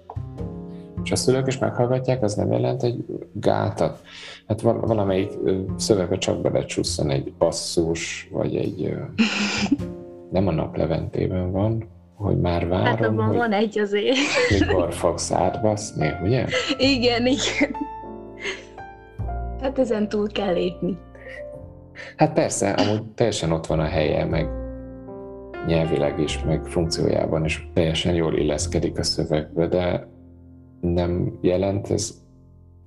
[1.04, 4.02] és a szülők is meghallgatják, az nem jelent egy gátat.
[4.48, 5.32] Hát valamelyik
[5.76, 8.96] szövegbe csak belecsusszan egy basszus, vagy egy...
[10.32, 14.18] nem a napleventében van, hogy már várom, Hát abban hogy van egy azért.
[14.60, 16.46] Mikor fogsz átbaszni, ugye?
[16.78, 17.76] Igen, igen.
[19.62, 20.98] Hát ezen túl kell lépni.
[22.16, 24.48] Hát persze, amúgy teljesen ott van a helye, meg
[25.68, 30.08] nyelvileg is, meg funkciójában is teljesen jól illeszkedik a szövegbe, de
[30.82, 32.14] nem jelent ez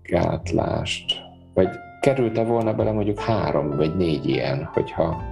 [0.03, 1.26] gátlást?
[1.57, 1.69] Vagy
[2.01, 5.23] került-e volna bele mondjuk három vagy négy ilyen, hogyha,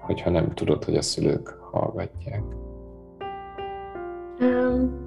[0.00, 2.42] hogyha nem tudod, hogy a szülők hallgatják?
[4.40, 5.04] Um,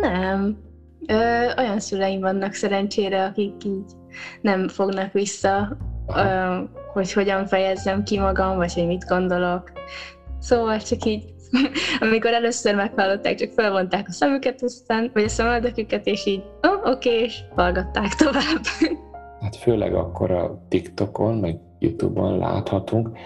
[0.00, 0.58] nem.
[1.06, 3.92] Ö, olyan szüleim vannak szerencsére, akik így
[4.40, 5.76] nem fognak vissza,
[6.16, 6.56] ö,
[6.92, 9.72] hogy hogyan fejezzem ki magam, vagy hogy mit gondolok.
[10.38, 11.34] Szóval csak így,
[12.00, 17.08] amikor először meghallották, csak felvonták a szemüket, aztán, vagy a szemöldöküket, és így, oh, oké,
[17.08, 18.62] okay, és hallgatták tovább.
[19.40, 23.18] Hát főleg akkor a TikTokon, meg YouTube-on láthatunk,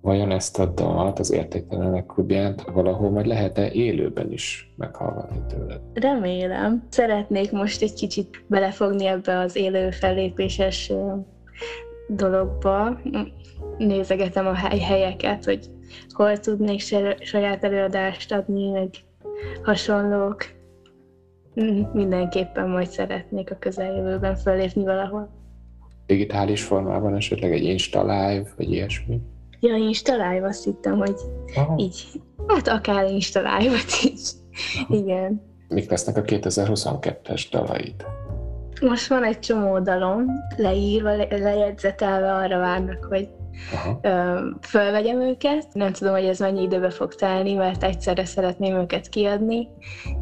[0.00, 5.80] vajon ezt a dalt, az Értéktelenek klubját valahol majd lehet-e élőben is meghallgatni tőled?
[5.94, 6.86] Remélem.
[6.88, 10.92] Szeretnék most egy kicsit belefogni ebbe az élő fellépéses
[12.08, 13.00] dologba.
[13.78, 15.70] Nézegetem a helyeket, hogy
[16.08, 16.80] hol tudnék
[17.20, 18.90] saját előadást adni, meg
[19.62, 20.44] hasonlók.
[21.92, 25.30] Mindenképpen majd szeretnék a közeljövőben fellépni valahol.
[26.06, 29.20] Digitális formában esetleg egy Insta Live, vagy ilyesmi?
[29.60, 31.16] Ja, Insta Live, azt hittem, hogy
[31.54, 31.74] Aha.
[31.78, 32.06] így,
[32.46, 34.30] hát akár Insta Live-ot is.
[34.88, 35.42] Igen.
[35.68, 38.06] Mik lesznek a 2022-es dalaid?
[38.80, 40.26] Most van egy csomó dalom,
[40.56, 43.28] leírva, lejegyzetelve arra várnak, hogy
[43.72, 44.00] Aha.
[44.60, 45.66] fölvegyem őket.
[45.72, 49.68] Nem tudom, hogy ez mennyi időbe fog telni, mert egyszerre szeretném őket kiadni.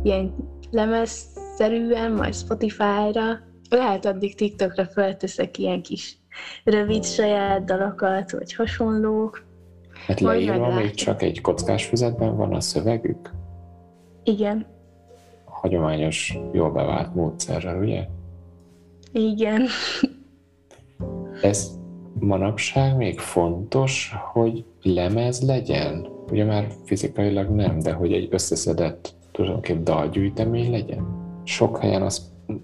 [0.03, 0.35] Ilyen
[0.71, 3.39] lemezszerűen, majd Spotify-ra.
[3.71, 6.19] Lehet addig TikTokra felteszek ilyen kis
[6.65, 9.45] rövid saját dalokat, vagy hasonlók.
[10.07, 13.31] Hát leírva még csak egy kockás füzetben van a szövegük?
[14.23, 14.67] Igen.
[15.45, 18.07] A hagyományos, jól bevált módszerrel, ugye?
[19.13, 19.67] Igen.
[21.43, 21.76] Ez
[22.21, 26.09] manapság még fontos, hogy lemez legyen?
[26.31, 31.07] Ugye már fizikailag nem, de hogy egy összeszedett tulajdonképpen dalgyűjtemény legyen?
[31.45, 32.23] Sok helyen azt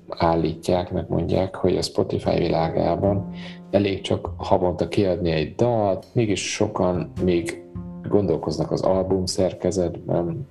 [0.08, 3.30] állítják, meg mondják, hogy a Spotify világában
[3.70, 7.64] elég csak havonta kiadni egy dalt, mégis sokan még
[8.08, 10.48] gondolkoznak az album szerkezetben,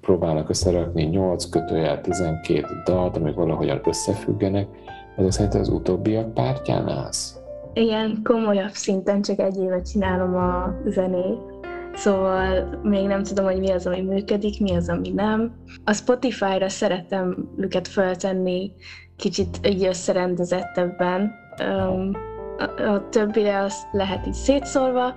[0.00, 4.68] próbálnak összerakni 8 kötőjel 12 dalt, amik valahogyan összefüggenek.
[5.16, 7.43] Ez szerint az utóbbiak pártján állsz?
[7.74, 11.54] Igen, komolyabb szinten csak egy évet csinálom a zenét,
[11.94, 15.54] Szóval még nem tudom, hogy mi az, ami működik, mi az, ami nem.
[15.84, 18.72] A Spotify-ra szeretem őket feltenni
[19.16, 21.32] kicsit egy összerendezettebben.
[21.60, 22.10] Um,
[22.58, 25.14] a, a többire azt lehet így szétszórva.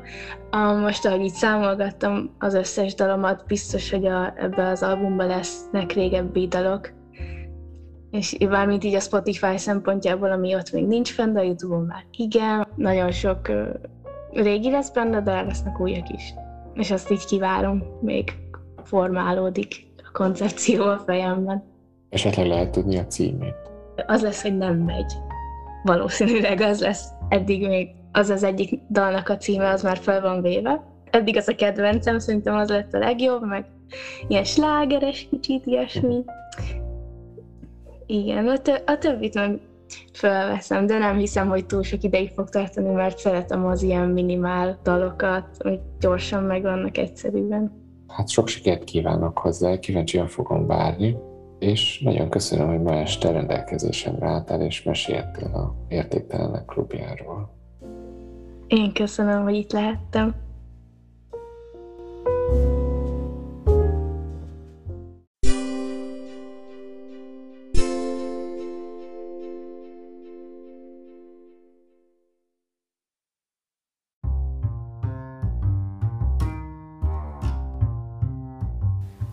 [0.52, 5.92] Um, most, ahogy így számolgattam az összes dalomat, biztos, hogy a, ebbe az albumban lesznek
[5.92, 6.90] régebbi dalok.
[8.18, 12.04] És bármint így a Spotify szempontjából, ami ott még nincs fenn, de a Youtube-on már
[12.12, 12.68] igen.
[12.76, 13.68] Nagyon sok uh,
[14.44, 16.34] régi lesz benne, de lesznek újak is
[16.78, 18.34] és azt így kivárom, még
[18.84, 21.64] formálódik a koncepció a fejemben.
[22.10, 23.56] Esetleg lehet tudni a címét?
[24.08, 25.14] Az lesz, hogy nem megy.
[25.84, 27.08] Valószínűleg az lesz.
[27.30, 30.84] Eddig még az az egyik dalnak a címe, az már fel van véve.
[31.12, 33.66] Eddig az a kedvencem, szerintem az lett a legjobb, meg
[34.28, 36.24] ilyen slágeres kicsit, ilyesmi.
[38.08, 39.60] Igen, a, tö- a többit meg
[40.14, 44.80] felveszem, de nem hiszem, hogy túl sok ideig fog tartani, mert szeretem az ilyen minimál
[44.84, 47.86] dalokat, hogy gyorsan megvannak egyszerűen.
[48.08, 51.16] Hát sok sikert kívánok hozzá, kíváncsian fogom várni,
[51.60, 57.56] és nagyon köszönöm, hogy ma este rendelkezésemre álltál, és meséltél a Értéktelenek klubjáról.
[58.68, 60.36] Én köszönöm, hogy itt lehettem.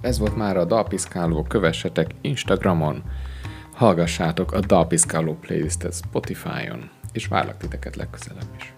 [0.05, 3.03] Ez volt már a Dalpiszkáló, kövessetek Instagramon,
[3.75, 8.75] hallgassátok a Dalpiszkáló playlistet Spotify-on, és várlak titeket legközelebb is.